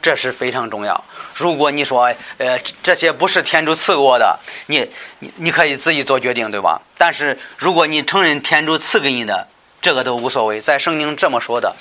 [0.00, 1.04] 这是非常重要。
[1.34, 6.80] 如果你说，呃，这些不是天主赐我的，你你你可以自己做决定，对吧？
[6.96, 9.46] 但是如果你承认天主赐给你的，
[9.80, 10.60] 这个都无所谓。
[10.60, 11.76] 在圣经这么说的：“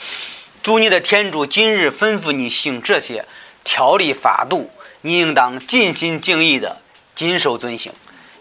[0.63, 3.25] 主你的天主今日吩咐你行这些
[3.63, 4.69] 条例法度，
[5.01, 6.81] 你应当尽心尽意的。”
[7.15, 7.91] 谨守遵行，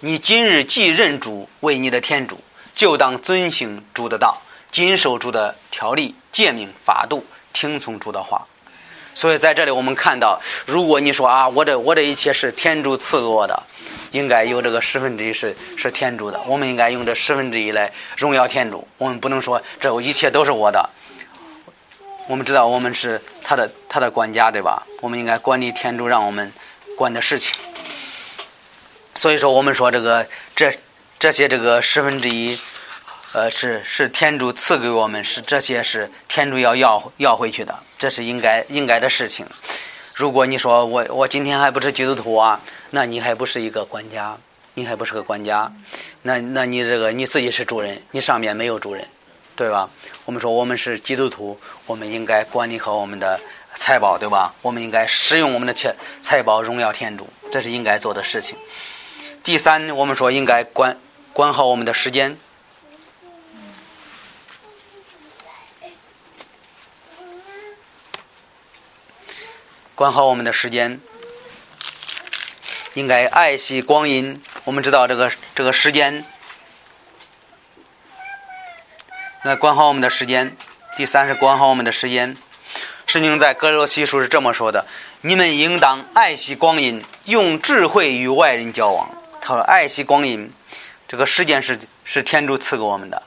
[0.00, 2.38] 你今日既认主为你的天主，
[2.74, 8.46] 就当遵行主的道，谨守主的条例、诫命、法度，听从主的话。
[9.16, 13.62] 所以在这里，我们看到，如果你说啊，我这我这一切是天主赐给我的，
[14.10, 18.86] 应该有这个十分之一是是天主的，我们应该用这十分之一来荣耀天主。
[18.98, 20.90] 我们不能说这一切都是我的。
[22.28, 24.86] 我们知道我们是他的他的管家，对吧？
[25.00, 26.52] 我们应该管理天主让我们
[26.94, 27.54] 管的事情。
[29.14, 30.70] 所以说，我们说这个这
[31.18, 32.58] 这些这个十分之一，
[33.32, 39.46] 呃，是是天主赐给我们，是这些是天主要要要回去的，这是应该应该的事情。
[40.14, 44.36] 如果你说我我今天还不是基督徒啊，那你还不是一个管家，
[44.74, 45.72] 你还不是个管家，
[46.22, 49.06] 那那你这个你自己是主人，你上面没有主人，
[49.54, 49.90] 对吧？
[50.24, 53.38] 我们说我们是基督徒，我们应该管理好我们的
[53.74, 54.54] 财宝，对吧？
[54.62, 58.56] 我们应该使用我们的钱财宝荣耀天主，这是应该做的事情。
[59.44, 60.98] 第三，我们说应该管
[61.32, 62.36] 管好我们的时间，
[69.96, 71.00] 管好我们的时间，
[72.92, 74.42] 应该爱惜光阴。
[74.64, 76.22] 我们知道这个这个时间，
[79.42, 80.54] 那管好我们的时间。
[80.98, 82.36] 第三是管好我们的时间。
[83.06, 84.86] 圣经在哥罗西书是这么说的：
[85.22, 89.08] 你们应当爱惜光阴，用智慧与外人交往。
[89.40, 90.52] 他说：“爱惜光阴，
[91.08, 93.22] 这个时间是是天主赐给我们的。”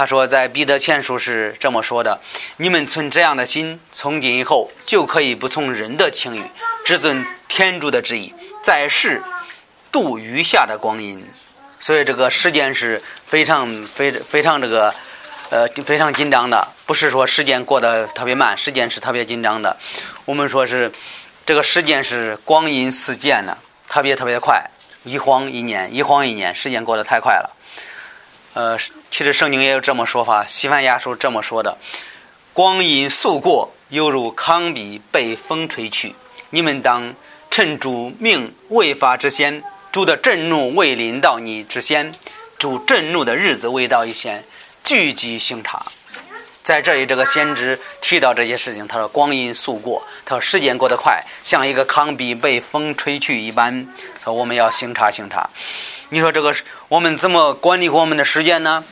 [0.00, 2.18] 他说：“在彼得前书是这么说的：
[2.56, 6.42] 你们存这样的心，从今以后就可以不从人的情欲，
[6.86, 8.32] 只遵天主的旨意，
[8.62, 9.20] 在世
[9.92, 11.22] 度余下的光阴。
[11.80, 14.94] 所以这个时间是非常非非常这个
[15.50, 19.76] 呃非常紧张的，不是说时间过得特别慢，时间是特别紧张的。
[20.24, 20.90] 我们说是
[21.44, 24.64] 这个时间是光阴似箭呢，特别特别快。”
[25.04, 27.54] 一晃一年，一晃一年，时间过得太快了。
[28.54, 28.78] 呃，
[29.10, 31.76] 其实圣经也有这么说法，《西班牙书》这么说的
[32.54, 36.14] ：“光阴速过，犹如糠秕被风吹去。
[36.50, 37.14] 你们当
[37.50, 42.12] 趁主命未发之先，主的震怒未临到你之先，
[42.56, 44.44] 主震怒的日子未到一先，
[44.84, 45.84] 聚集刑察。
[46.62, 53.88] 在这里，这个先知提到这些事情，他说：“光阴速过，他说时间过得快，像一个糠秕被风吹去一般。
[54.22, 55.50] 说我们要行查行查。
[56.10, 56.54] 你说这个
[56.88, 58.84] 我们怎么管理我们的时间呢？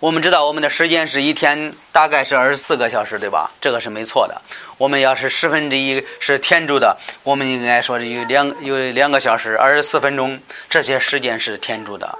[0.00, 3.50] 我们知道我们的时间是一天大概是二十四个小时，对吧？
[3.60, 4.40] 这个是没错的。
[4.76, 12.18] 我们要是十分之一是天主的，我们应该说有两有两个小时二十四分钟，这些时间是天主的。”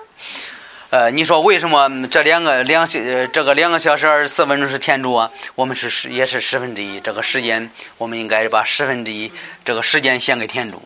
[0.91, 3.01] 呃，你说为什么这两个两小
[3.33, 5.29] 这个两个小时二十四分钟是天主啊？
[5.57, 9.33] 我们是十也是十分之一，这个时间我们应该把十分之一
[9.65, 10.81] 这个时间献给天主，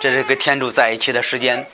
[0.00, 1.66] 这是跟天主在一起的时间。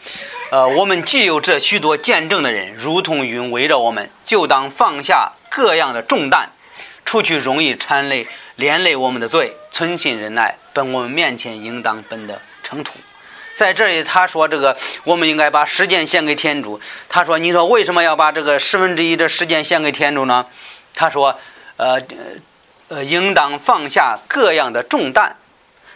[0.55, 6.51] 呃，我们既有这许多见证的人，如同云围着我们，就当放下各样的重担，
[7.05, 12.93] 除去容易缠累连累我们的罪，存心忍耐，奔我们面前应当奔的尘土。
[13.53, 20.47] 在这里，他说：“这个我们应该把时间献给天主。”他说：“你说为什么要把这个十分之一的时间献给天主呢？”
[20.95, 21.37] 他说
[21.79, 22.01] ：“呃，
[22.91, 25.37] 呃，应当放下各样的重担。”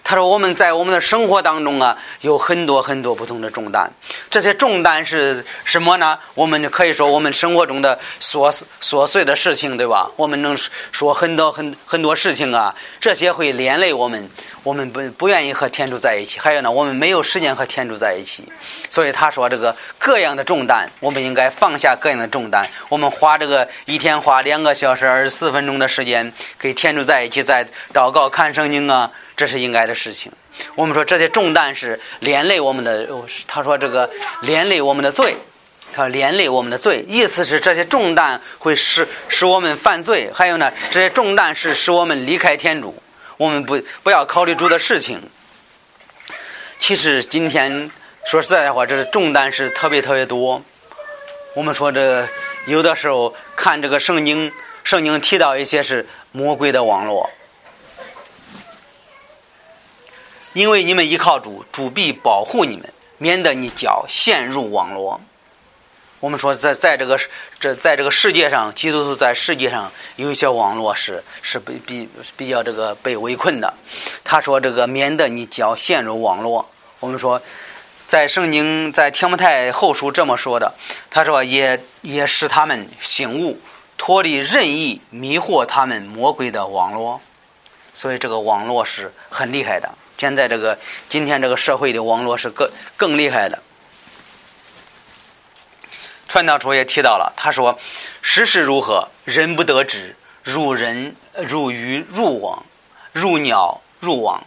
[0.09, 3.92] 他说：“我们在我们的生活当中啊，有很多很多不同的重担。
[4.31, 6.18] 这些重担是什么呢？
[6.33, 10.11] 我们可以说我们生活中的琐琐碎的事情，对吧？
[10.16, 10.57] 我们能
[10.92, 14.27] 说很多很很多事情啊，这些会连累我们。
[14.62, 16.38] 我们不不愿意和天主在一起。
[16.40, 18.51] 还有呢，我们没有时间和天主在一起。
[18.88, 22.66] 所以他说，这个各样的重担，我们应该放下各样的重担。
[22.88, 30.33] 我们花这个一天花两个小时二十四分钟的时间，跟天主在一起，在祷告、看圣经啊。”这是应该的事情。
[30.74, 33.09] 我们说这些重担是连累我们的，
[33.46, 34.11] 他说这个
[34.42, 35.37] 连累我们的罪，
[35.92, 40.29] 他连累我们的罪，意思是这些重担会使使我们犯罪。
[40.35, 43.01] 还有呢，这些重担是使我们离开天主。
[43.37, 45.22] 我们不不要考虑主的事情。
[46.81, 47.88] 其实今天
[48.27, 50.61] 说实在的话，这个重担是特别特别多。
[51.55, 52.27] 我们说这
[52.66, 54.51] 有的时候看这个圣经，
[54.83, 57.31] 圣经提到一些是魔鬼的网络。
[60.55, 65.21] 因为你们依靠主，主必保护你们，免得你脚陷入网络。
[66.21, 67.17] 我们说，在在这个
[67.61, 73.73] 这在这个世界上，基督徒在世界上有一些网络是是比比比较这个被围困的。
[74.25, 77.41] 他说：“这个免得你脚陷入网络。”我们说，
[78.09, 80.75] 在圣经在天摩太后书这么说的。
[81.09, 83.61] 他说：“也也使他们醒悟，
[83.97, 87.21] 脱离任意迷惑他们魔鬼的网络。”
[87.95, 89.89] 所以，这个网络是很厉害的。
[90.18, 90.76] 现在这个
[91.09, 93.62] 今天这个社会的网络是更更厉害的。
[96.26, 97.78] 传道书也提到了，他说
[98.20, 101.14] ：“时事如何，人不得知，如人
[101.46, 102.66] 如鱼入网，
[103.12, 104.44] 如鸟入网。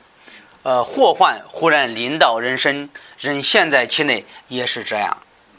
[0.63, 5.17] 呃，祸患忽然临到人身，人陷在其内，也是这样。”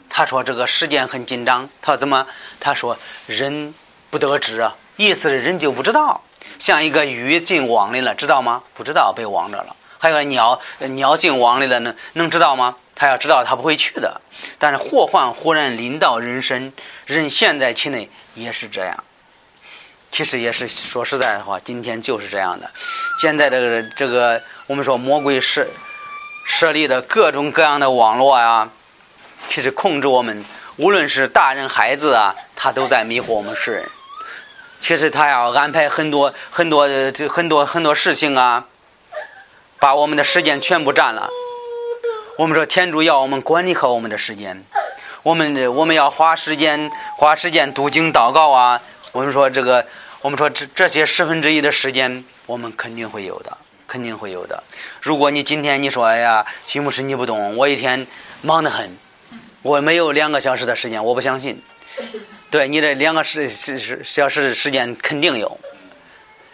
[0.09, 2.27] 他说：“这个时间很紧张。”他：“怎么？”
[2.61, 3.73] 他说：“人
[4.11, 6.21] 不得知啊，意思是人就不知道，
[6.59, 8.63] 像一个鱼进网里了，知道吗？
[8.75, 12.75] 不知道，被网着了。”还有鸟，鸟进网里了，能能知道吗？
[12.93, 14.19] 他要知道，他不会去的。
[14.59, 16.73] 但是祸患忽然临到人身，
[17.05, 19.01] 人陷在其内，也是这样。
[20.11, 22.69] 其实也是说实在的话，今天就是这样的。
[23.21, 25.65] 现在这个这个，我们说魔鬼设
[26.45, 28.69] 设立的各种各样的网络呀，
[29.47, 30.43] 其实控制我们，
[30.75, 33.89] 无论是大人孩子啊，他都在迷惑我们世人。
[34.81, 38.65] 其实他要安排很多很多这很多很多事情啊。
[39.83, 41.29] 把我们的时间全部占了。
[42.37, 44.63] 我们说天主要我们管理好我们的时间，
[45.23, 48.81] 我们我们要花时间花时间读经祷告啊。
[49.11, 49.85] 我们说这个，
[50.21, 54.63] 我们说这这些十分之一的时间，我们肯定会有的，肯定会有的。
[55.01, 58.07] 如果你今天你说哎呀，徐牧师你不懂，我一天
[58.41, 58.97] 忙得很，
[59.63, 61.61] 我没有两个小时的时间，我不相信。
[62.49, 65.59] 对你这两个时时小时时间肯定有。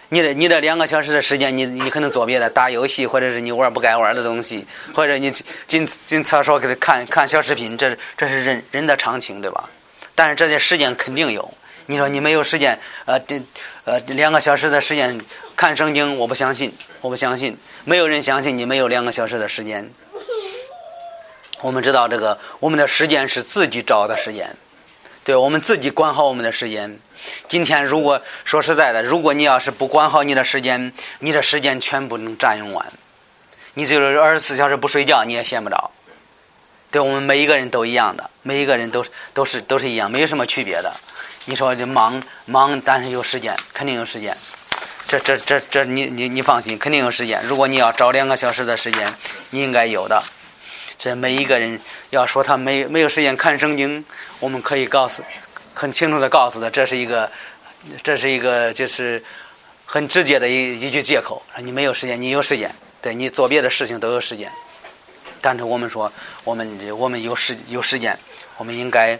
[0.10, 5.32] 你的你的两个小时的时间，你你可能做别的，打游戏，或者是你玩不该玩的东西，或者你
[5.68, 9.70] 进进厕所给他看看小视频，这这是人人的常情，对吧？
[10.16, 11.54] 但是这些时间肯定有。
[11.86, 13.42] 你说你没有时间，呃，这
[13.86, 15.20] 呃两个小时的时间
[15.56, 19.90] 看圣经，我不相信，我不相信，没有人相信你没有两个小时的时间。
[21.62, 24.56] 我们知道这个，我们的时间是自己找的时间，
[25.24, 27.00] 对我们自己管好我们的时间。
[27.48, 32.86] 今天如果说实在的，如果你要是不管好你的时间，你的时间全部能占用完。
[33.74, 35.92] 你就是二十四小时不睡觉，你也闲不着。
[36.92, 40.92] 对我们每一个人都一样的，每一个人都都是都是一样，没有什么区别的。
[41.46, 44.36] 你说这忙忙，但是有时间，肯定有时间。
[45.08, 47.42] 这这这这，你你你放心，肯定有时间。
[47.46, 49.14] 如果你要找两个小时的时间，
[49.52, 50.24] 你应该有的。
[50.98, 54.04] 这每一个人要说他没没有时间看圣经，
[54.40, 55.24] 我们可以告诉
[55.80, 57.32] 很清楚的告诉他，这是一个
[58.04, 59.24] 这是一个就是
[59.86, 61.42] 很直接的一一句借口。
[61.56, 62.70] 说你没有时间，你有时间，
[63.02, 64.52] 对你做别的事情都有时间。
[65.40, 66.12] 但是我们说，
[66.44, 68.20] 我们我们有时有时间，
[68.58, 69.18] 我们应该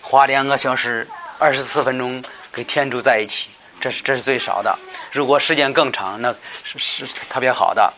[0.00, 1.08] 花两个小时
[1.40, 3.48] 二十四分钟跟天主在一起，
[3.80, 4.78] 这是这是最少的。
[5.10, 6.32] 如果时间更长，那
[6.62, 7.92] 是是特别好的。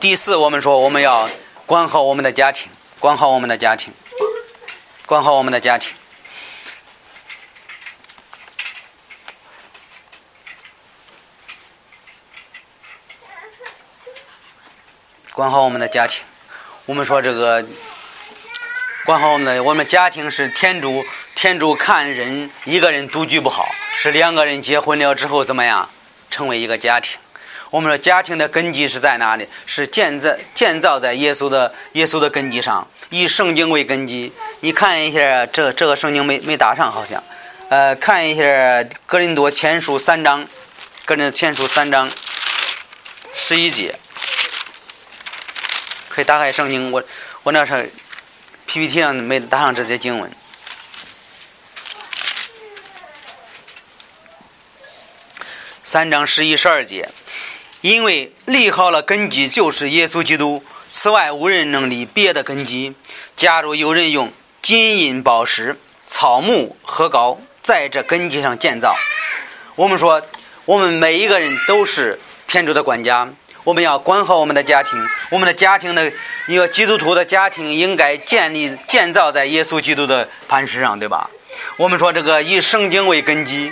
[0.00, 1.28] 第四，我们说我们要
[1.66, 3.92] 管好我们的家庭，管好我们的家庭，
[5.04, 5.92] 管好我们的家庭。
[15.38, 16.24] 管好我们的家庭，
[16.84, 17.64] 我们说这个
[19.04, 23.68] 管好我们的我们家庭是天主天主看人一个人独居不好，
[24.00, 25.88] 是两个人结婚了之后怎么样
[26.28, 27.16] 成为一个家庭？
[27.70, 29.46] 我们说家庭的根基是在哪里？
[29.64, 34.32] 是建在建造在耶稣的耶稣的根基上，以圣经为根基。
[34.58, 37.22] 你看一下这这个圣经没没打上好像，
[37.68, 38.42] 呃，看一下
[39.06, 40.48] 格林多前书三章，
[41.04, 42.10] 格林多前书三章
[43.36, 43.94] 十一节。
[46.18, 47.00] 可以打开圣经，我
[47.44, 47.92] 我那是
[48.66, 50.28] PPT 上没打上这些经文。
[55.84, 57.08] 三章十一十二节，
[57.82, 62.96] 因为立好了根基就是耶稣基督，此外无人能立别的根基。
[63.36, 68.96] 假如有人用金银宝石、草木禾膏在这根基上建造，
[69.76, 70.20] 我们说
[70.64, 73.32] 我们每一个人都是天主的管家。
[73.68, 74.98] 我们要管好我们的家庭，
[75.28, 76.10] 我们的家庭的
[76.46, 81.28] 一个基督徒的家庭应该建立建造在耶稣基督的磐石上，对吧？
[81.76, 83.70] 我们说这个以圣经为根基。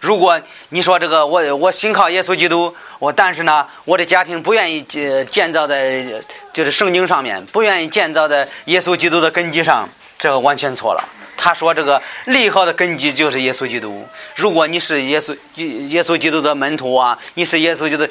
[0.00, 6.04] 如果你说这个我我信靠耶稣基督，我但是呢，我的家庭不愿意建建造在
[6.52, 11.08] 就是圣经上面，不愿意建造在耶稣基督的根基上，这个完全错了。
[11.42, 14.06] 他说：“这个立好的根基就是耶稣基督。
[14.36, 18.06] 如果你是耶稣耶稣基督的门徒啊，你是耶稣基督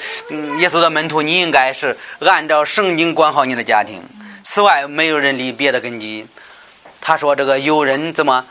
[0.58, 4.02] 耶稣的门徒，你应该是按照圣经管好你的家庭。
[4.42, 6.26] 此外，没有人立别的根基。”
[7.00, 8.44] 他说：“这个有人怎么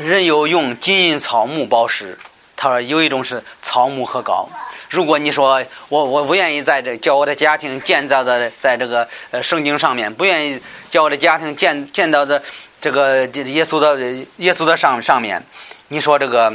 [0.00, 2.16] 人有用金银草木宝石？
[2.56, 4.48] 他说有一种是草木和膏。
[4.88, 10.60] 如果你说我我不愿意在这叫我的家庭建造在在这个呃圣经上面，不愿意
[10.90, 12.40] 叫我的家庭建建造在。”
[12.80, 14.00] 这个耶稣的
[14.38, 15.44] 耶稣的上上面，
[15.88, 16.52] 你说这个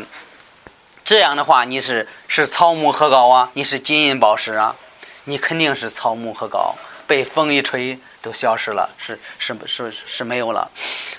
[1.04, 3.52] 这样的话，你是是草木何高啊？
[3.54, 4.76] 你是金银宝石啊？
[5.26, 6.74] 你肯定是草木何高，
[7.06, 10.72] 被风一吹都消失了，是是是是没有了。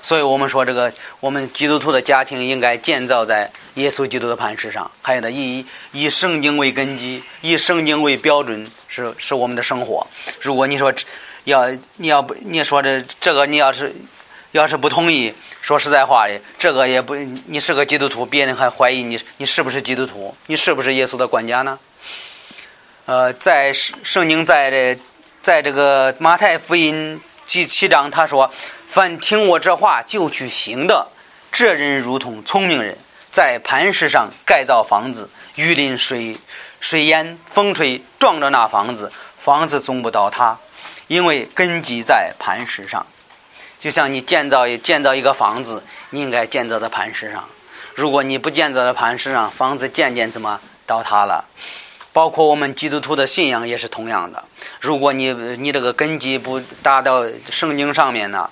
[0.02, 10.04] 所以我们说，这个我们基督徒的家庭应该建造在耶稣基督的磐石上，还有呢，以以圣经为根基，以圣经为标准，是是我们的生活。
[10.40, 10.92] 如果你说
[11.44, 13.94] 要你要不你说这这个你要是。
[14.52, 17.14] 要是不同意，说实在话的，这个也不，
[17.46, 20.34] 你是个基督徒，别人还怀疑你，你是不是基督徒？
[20.46, 21.78] 你是不是耶稣的管家呢？
[23.04, 24.98] 呃，在圣经在这，
[25.42, 28.50] 在这个马太福音第七章，他说
[28.88, 31.08] ：“凡听我这话就去行的，
[31.52, 32.96] 这人如同聪明人，
[33.30, 36.36] 在磐石上盖造房子，雨淋水
[36.80, 40.58] 水淹风吹，撞着那房子，房子总不倒塌，
[41.08, 43.06] 因为根基在磐石上。”
[43.86, 45.80] 就像你建造建造一个房子，
[46.10, 47.44] 你应该建造在磐石上。
[47.94, 51.44] 如果你不建造在磐石上，房子渐渐怎么倒塌了？
[52.12, 54.42] 包括我们基督徒的信仰也是同样的。
[54.80, 58.50] 如果你你这个根基不达到圣经上面呢，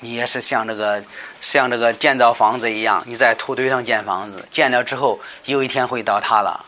[0.00, 1.04] 你也是像这个
[1.42, 6.64] 像这个建造房子一样，你在土堆上建房子，建了之后有一天会倒塌了。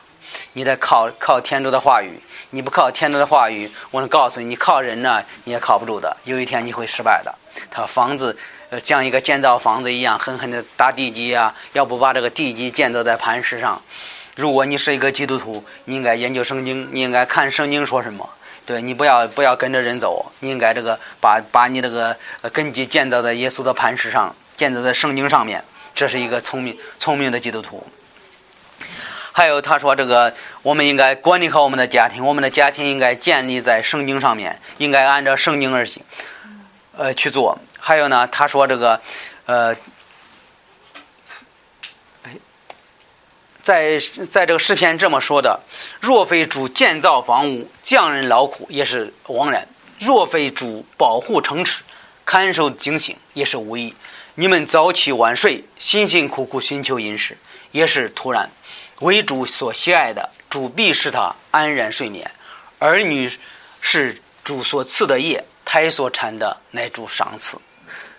[0.52, 2.20] 你得靠靠天主的话语，
[2.50, 7.34] 你不靠天主的话语，我能告诉你，你靠人呢你也靠不住的，有一天你会失败的。
[7.70, 8.36] 他房子，
[8.70, 11.54] 呃，像一个建造房子一样，狠狠的打地基啊！
[11.72, 13.80] 要不把这个地基建造在磐石上。
[14.34, 18.28] 如果你是一个基督徒，你应该研究圣经，你应该看圣经说什么。
[18.66, 22.16] 对你不要不要跟着人走，你应该这个把把你这个
[22.52, 25.62] 根基建造在耶稣的磐石上，建造在圣经上面。
[25.94, 27.86] 这是一个聪明聪明的基督徒。
[29.32, 36.02] 还有他说这个，我们应该管理好我们的家庭，我们的家庭应该建立在圣经上面，应该按照圣经而行。
[36.96, 37.58] 呃，去做。
[37.78, 39.00] 还有呢，他说这个，
[39.44, 39.76] 呃，
[43.62, 43.98] 在
[44.30, 45.60] 在这个诗篇这么说的：
[46.00, 49.62] 若非主建造房屋，匠人劳苦也是枉然；
[49.98, 51.82] 若非主保护城池，
[52.24, 53.94] 看守警醒也是无益。
[54.36, 57.36] 你们早起晚睡，辛辛苦苦寻求饮食，
[57.72, 58.50] 也是徒然。
[59.00, 62.24] 为主所喜爱的，主必使他安然睡眠；
[62.78, 63.30] 儿女
[63.80, 65.44] 是主所赐的业。
[65.66, 67.58] 胎所产的乃主赏赐。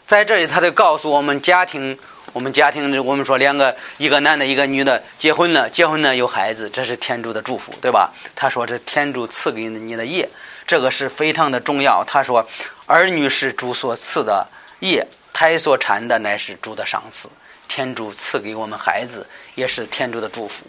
[0.04, 1.98] 在这里，他就告诉我们家庭，
[2.32, 8.14] 我们家庭，我们说两个，一个男的，一个女的结婚了，结婚了有孩子，这是天主的祝福，对吧？
[8.36, 10.30] 他说是天主赐给你的业，
[10.68, 12.04] 这个是非常的重要。
[12.06, 12.48] 他说，
[12.86, 14.48] 儿女是主所赐的
[14.80, 17.28] 业，胎所产的乃是主的赏赐。
[17.68, 20.66] 天主赐给我们孩子，也是天主的祝福。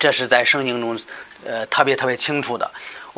[0.00, 0.98] 这是在圣经中，
[1.44, 2.68] 呃，特别特别清楚的。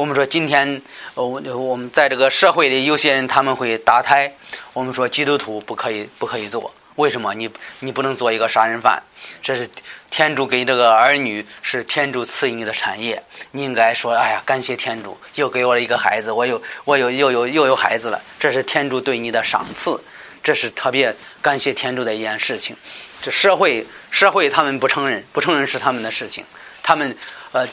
[0.02, 0.82] 我们说今天，
[1.14, 4.32] 我我们在这个社会里，有些人他们会打胎。
[4.72, 7.32] 我们说基督徒不可以不可以做，为什么？
[7.34, 7.48] 你
[7.78, 9.00] 你不能做一个杀人犯？
[9.40, 9.68] 这是
[10.10, 13.22] 天主给这个儿女，是天主赐予你的产业。
[13.52, 18.20] 你应该说，哎呀，感谢天主，又给我了一个孩子，我又我又又有又有孩子了。
[18.40, 20.02] 这是天主对你的赏赐，
[20.42, 22.74] 这是特别感谢天主的一件事情。
[23.22, 26.44] 这社会社会他们不承认，不承认是他们的事情。
[26.82, 27.16] 他们
[27.52, 27.64] 呃。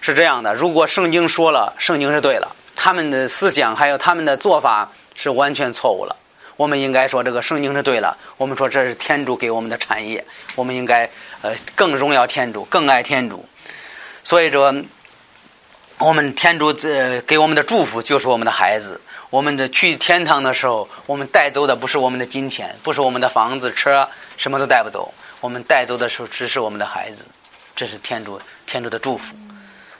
[0.00, 6.16] 是这样的，如果圣经说了，圣经是对了，他们的思想还有他们的做法是完全错误了。
[6.56, 8.16] 我们应该说这个圣经是对了。
[8.36, 10.24] 我们说这是天主给我们的产业，
[10.56, 11.08] 我们应该
[11.42, 13.48] 呃更荣耀天主，更爱天主。
[14.24, 14.74] 所以说，
[15.98, 19.00] 我们天主这给我们的祝福就是我们的孩子。
[19.30, 25.12] 我们的去天堂的时候，我们带走的不是我们的金钱，不是我们的房子、车，什么都带不走。
[25.40, 27.24] 我们带走的时候只是我们的孩子，
[27.76, 29.36] 这是天主天主的祝福。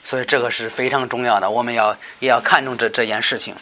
[0.09, 3.53] 所以这个是非常重要的，我们要也要看重这这件事情。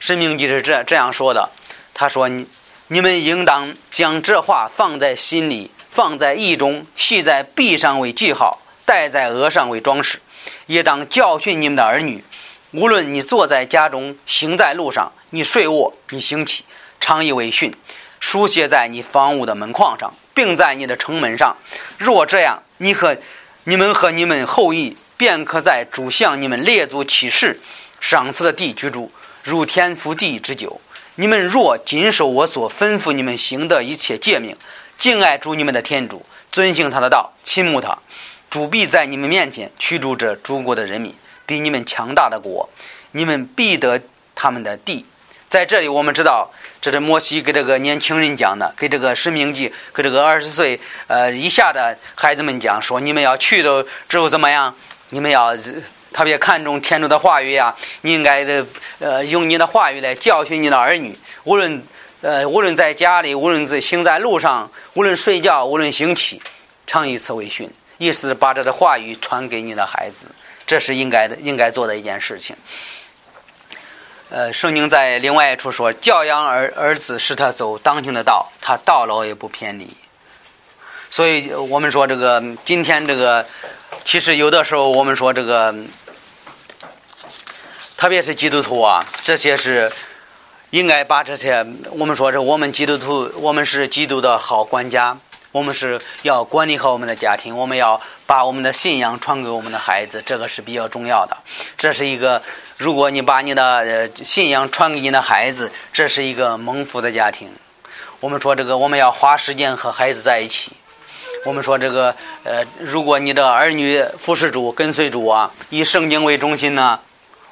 [0.00, 1.50] 神明记是这这样说的，
[1.92, 2.46] 他说：“你
[2.86, 10.22] 你们应当将这话放在心里，放在意中，系在臂上为记号，戴在额上为装饰。
[10.64, 12.24] 也当教训你们的儿女。
[12.70, 16.64] 无论你坐在家中，行在路上，你睡卧，你行起，
[16.98, 17.74] 常以为训，
[18.20, 21.54] 书写在你房屋的门框上，并在你的城门上。
[21.98, 23.18] 若这样，你和
[23.64, 27.60] 你们和你们后裔。”便可在主向你们列祖起誓
[28.00, 29.10] 赏赐的地居住，
[29.42, 30.80] 如天覆地之久。
[31.16, 34.56] 你们若谨守我所吩咐你们行的一切诫命，
[34.96, 37.98] 敬爱主你们的天主，遵行他的道，亲慕他，
[38.48, 41.12] 主必在你们面前驱逐这诸国的人民，
[41.44, 42.70] 比你们强大的国，
[43.10, 44.00] 你们必得
[44.36, 45.04] 他们的地。
[45.48, 54.72] 在这里，我们知道，这是摩西给这个年轻人讲的，给这个使命记，给这个二十岁呃以下的孩子们讲，说你们要去的之后怎么样？
[55.10, 55.56] 你们要
[56.12, 57.74] 特别看重天主的话语呀！
[58.02, 58.66] 你应该的
[58.98, 61.82] 呃用你的话语来教训你的儿女，无论
[62.20, 66.42] 呃无论在家里，无论在行在路上，无论睡觉，无论行起，
[66.86, 67.70] 常以此为训。
[67.98, 70.26] 意思把这个话语传给你的孩子，
[70.66, 72.54] 这是应该的，应该做的一件事情。
[74.30, 79.88] 呃，圣经在另外一处说，教养儿儿子使他走当行的道，他到老也不偏离。
[81.10, 83.44] 所以我们说这个今天这个。
[84.04, 85.74] 其实有的时候，我们说这个，
[87.96, 89.90] 特别是基督徒啊，这些是
[90.70, 91.66] 应该把这些。
[91.90, 95.18] 我们说是我们基督徒，我们是基督的好管家，
[95.52, 101.36] 我们是要管理好我们的家庭，我们要把我们的信仰传给我们的孩子，这个是比较重要的。
[101.76, 102.40] 这是一个，
[102.78, 107.50] 如果你把你的信仰传给你的孩子，这是一个蒙福的家庭。
[108.20, 110.72] 我们说这个，我们要花时间和孩子在一起。
[111.44, 112.14] 我们说这个，
[112.44, 117.00] 呃，如果你的儿女服侍主、跟随主啊，以圣经为中心呢，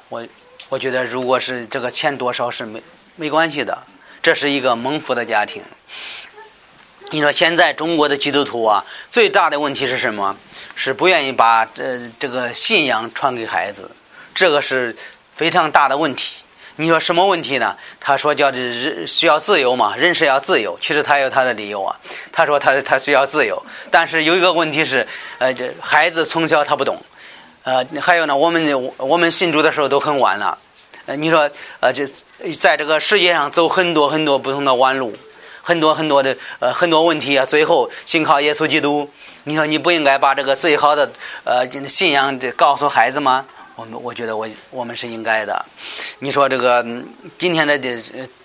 [0.09, 0.25] 我
[0.69, 2.83] 我觉得，如果是这个钱多少是没
[3.15, 3.77] 没关系的，
[4.21, 5.63] 这是一个蒙福的家庭。
[7.09, 10.35] 你说现在中国的基督徒啊，最大的问题是什么？
[10.75, 13.89] 是不愿意把这这个信仰传给孩子，
[14.35, 14.95] 这个是
[15.33, 16.43] 非常大的问题。
[16.79, 17.75] 你说什么问题呢？
[17.99, 20.77] 他说叫这人需要自由嘛，人是要自由。
[20.79, 21.95] 其实他有他的理由啊。
[22.31, 23.59] 他说他他需要自由，
[23.89, 25.05] 但是有一个问题是，
[25.39, 27.01] 呃，这孩子从小他不懂，
[27.63, 30.55] 呃，还有呢，我们我们信主的时候都很晚了。
[31.07, 31.49] 呃，你说
[31.79, 32.05] 呃，这
[32.53, 35.17] 在这个世界上走很多很多不同的弯路，
[35.63, 37.43] 很多很多的呃很多问题啊。
[37.43, 39.09] 最后信靠耶稣基督，
[39.45, 41.09] 你说你不应该把这个最好的
[41.43, 43.45] 呃信仰告诉孩子吗？
[43.77, 45.63] 我们我觉得我我们是应该的。
[46.17, 46.83] 你说这个
[47.37, 48.01] 今天的这，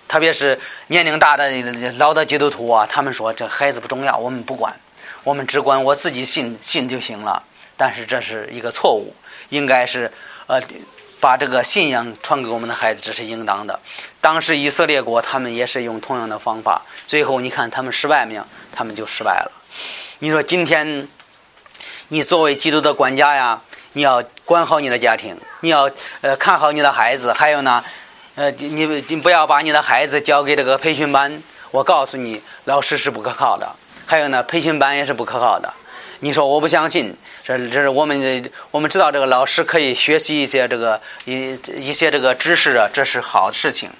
[0.07, 0.59] 特别是
[0.89, 1.51] 年龄大的
[1.93, 4.79] 老的基督徒啊，他们说这孩子不重要，我们不管，
[5.25, 7.43] 我们只管我自己信信就行了。
[7.79, 9.15] 但是这是一个错误，
[9.49, 10.13] 应该是
[10.49, 10.61] 呃
[11.19, 13.81] 把这个信仰传给我们的孩子，这是应当的。
[14.21, 18.45] 当时以色列国他们也是用同样的方法，最后你看他们失败没有？
[18.71, 19.51] 他们就失败了。
[20.19, 21.09] 你说今天
[22.09, 23.63] 你作为基督的管家呀？
[23.93, 25.91] 你要管好你的家庭，你要
[26.21, 27.83] 呃看好你的孩子，还有呢，
[28.35, 31.43] 呃你你不要把你的孩子交给这个培训班。
[31.71, 33.67] 我告诉你，老师是不可靠的，
[34.07, 35.73] 还有呢，培训班也是不可靠的。
[36.25, 37.13] 你说我不相信，
[37.43, 43.91] 这这是我们我们知道这个老师可以学习一些这个一一些这个知识啊，这是好事情。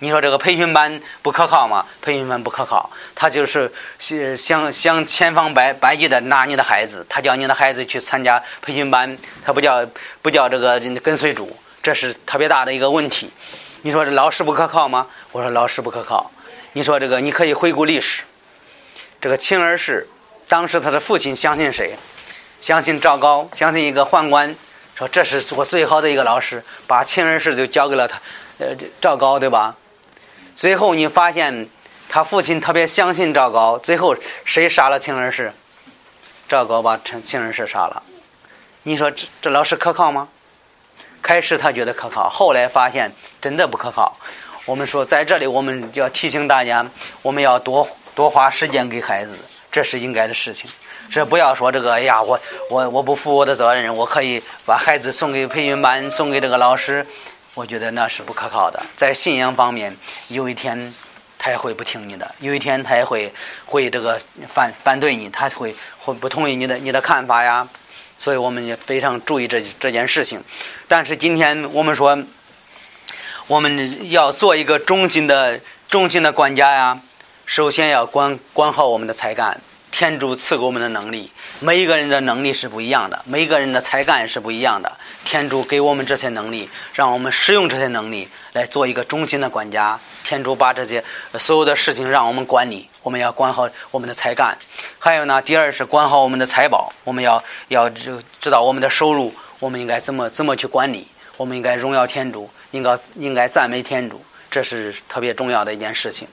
[0.00, 1.86] 你说这个培训班不可靠吗？
[2.02, 3.72] 培训班不可靠，他就是
[4.36, 9.88] 想想千方百百计的拿你的孩子，他叫你的孩子去参加培训班，他不叫
[10.20, 13.30] 不叫这个跟随主，这是特别大的一个问题。
[13.80, 15.06] 你说这老师不可靠吗？
[15.32, 16.30] 我说老师不可靠。
[16.74, 18.20] 你说这个你可以回顾历史，
[19.18, 20.06] 这个秦二世，
[20.50, 21.96] 当时他的父亲相信谁？
[22.60, 24.52] 相信赵高，相信一个宦官，
[24.96, 28.20] 说这是我最好的一个老师，把秦二世就交给了他，
[28.58, 29.76] 呃，赵高，对吧？
[30.56, 31.68] 最后你发现
[32.08, 35.52] 他父亲特别相信赵高，最后谁杀了秦二世？
[36.48, 38.02] 赵高把秦秦二世杀了。
[38.82, 40.26] 你说这这老师可靠吗？
[41.22, 44.16] 开始他觉得可靠，后来发现真的不可靠。
[44.64, 46.84] 我们说在这里，我们就要提醒大家，
[47.22, 49.38] 我们要多多花时间给孩子，
[49.70, 50.70] 这是应该的事情。
[51.10, 57.06] 这不要说这个，哎呀，我我我不负我的责任，我可以把孩子送给培训班，送给这个老师。
[57.54, 58.80] 我觉得那是不可靠的。
[58.96, 59.96] 在信仰方面，
[60.28, 60.94] 有一天
[61.36, 63.32] 他也会不听你的，有一天他也会
[63.66, 67.68] 会这个反反对你，他会会不同意你的你的看法呀。
[68.16, 70.40] 所以我们也非常注意这这件事情。
[70.86, 72.22] 但是今天我们说，
[73.48, 75.58] 我们要做一个忠心的
[75.88, 77.00] 忠心的管家呀，
[77.50, 79.60] 首先要管管好我们的才干。
[79.90, 84.96] 天主赐给我们的能力，每一个人的能力是不一样的，每一个人的才干是不一样的。
[85.24, 89.98] 天主给我们这些能力，让我们使用这些能力来做一个忠心的管家。
[90.22, 91.02] 天主把这些
[91.40, 94.56] 所有的事情让我们管理，我们要管好我们的才干。
[95.00, 106.28] 还有呢，第二是管好我们的财宝，我们要要知知道我们的收入，我们应该怎么怎么去管理，我们应该荣耀天主，应该应该赞美天主，这是特别重要的一件事情。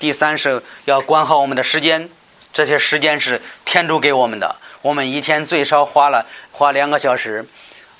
[0.00, 2.08] 第三是要管好我们的时间。
[2.54, 7.46] 这些时间是天主给我们的，我们一天最少花了花两个小时，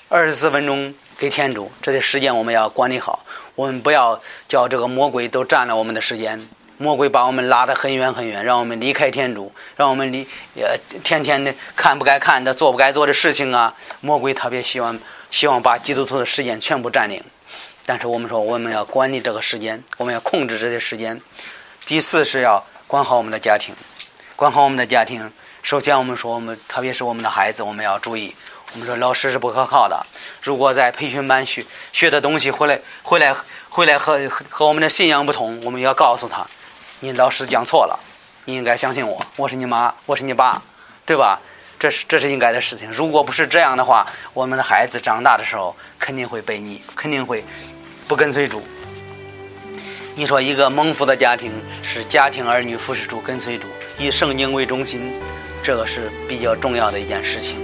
[0.09, 1.71] 二十四分钟给天主。
[1.79, 3.23] 这些时间我们要管理好，
[3.53, 6.41] 我们不要叫这个魔鬼都占了我们的时间。
[6.79, 13.75] 魔鬼把我们拉得很远很远，让我们离开天主，让我们离呃天天的看不该看的，做不该做的事情啊。
[13.99, 14.99] 魔鬼特别希望
[15.29, 17.23] 希望把基督徒的时间全部占领，
[17.85, 21.21] 但是我们说我们要管理这个时间，我们要控制这些时间。
[21.85, 23.75] 第四是要管好我们的家庭。
[24.35, 25.31] 管好我们的家庭。
[25.61, 28.35] 首先，我们说，我们特别是我们的孩子，我们要注意。
[28.73, 30.03] 我们说，老师是不可靠的。
[30.41, 33.35] 如果在培训班学学的东西回来，回来，
[33.69, 34.19] 回来和
[34.49, 36.45] 和我们的信仰不同，我们要告诉他，
[37.01, 37.99] 你老师讲错了，
[38.45, 40.61] 你应该相信我，我是你妈，我是你爸，
[41.05, 41.39] 对吧？
[41.77, 42.91] 这是这是应该的事情。
[42.91, 47.43] 如果不是这样的话，我们的孩子长大的时候肯定会背逆，肯定会
[48.07, 48.63] 不跟随主。
[50.21, 51.51] 你说，一个蒙福的家庭
[51.81, 53.67] 是家庭儿女服侍主，跟随主。
[53.97, 55.11] 以圣经为中心，
[55.63, 57.57] 这个是比较重要的一件事情。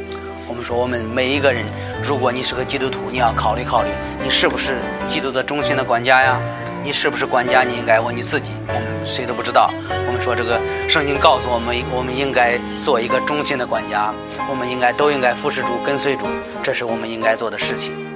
[0.47, 1.63] 我们说，我们每一个人，
[2.03, 3.89] 如果你是个基督徒，你要考虑考虑，
[4.23, 6.41] 你是不是基督的中心的管家呀？
[6.83, 7.61] 你是不是管家？
[7.61, 8.49] 你应该问你自己。
[8.69, 9.71] 我们谁都不知道。
[10.07, 14.11] 我们说，这个圣经告诉我们，我们应该做一个忠心的管家，
[14.49, 16.25] 我们应该都应该服侍主，跟随主，
[16.63, 18.06] 这是我们应该做的事情。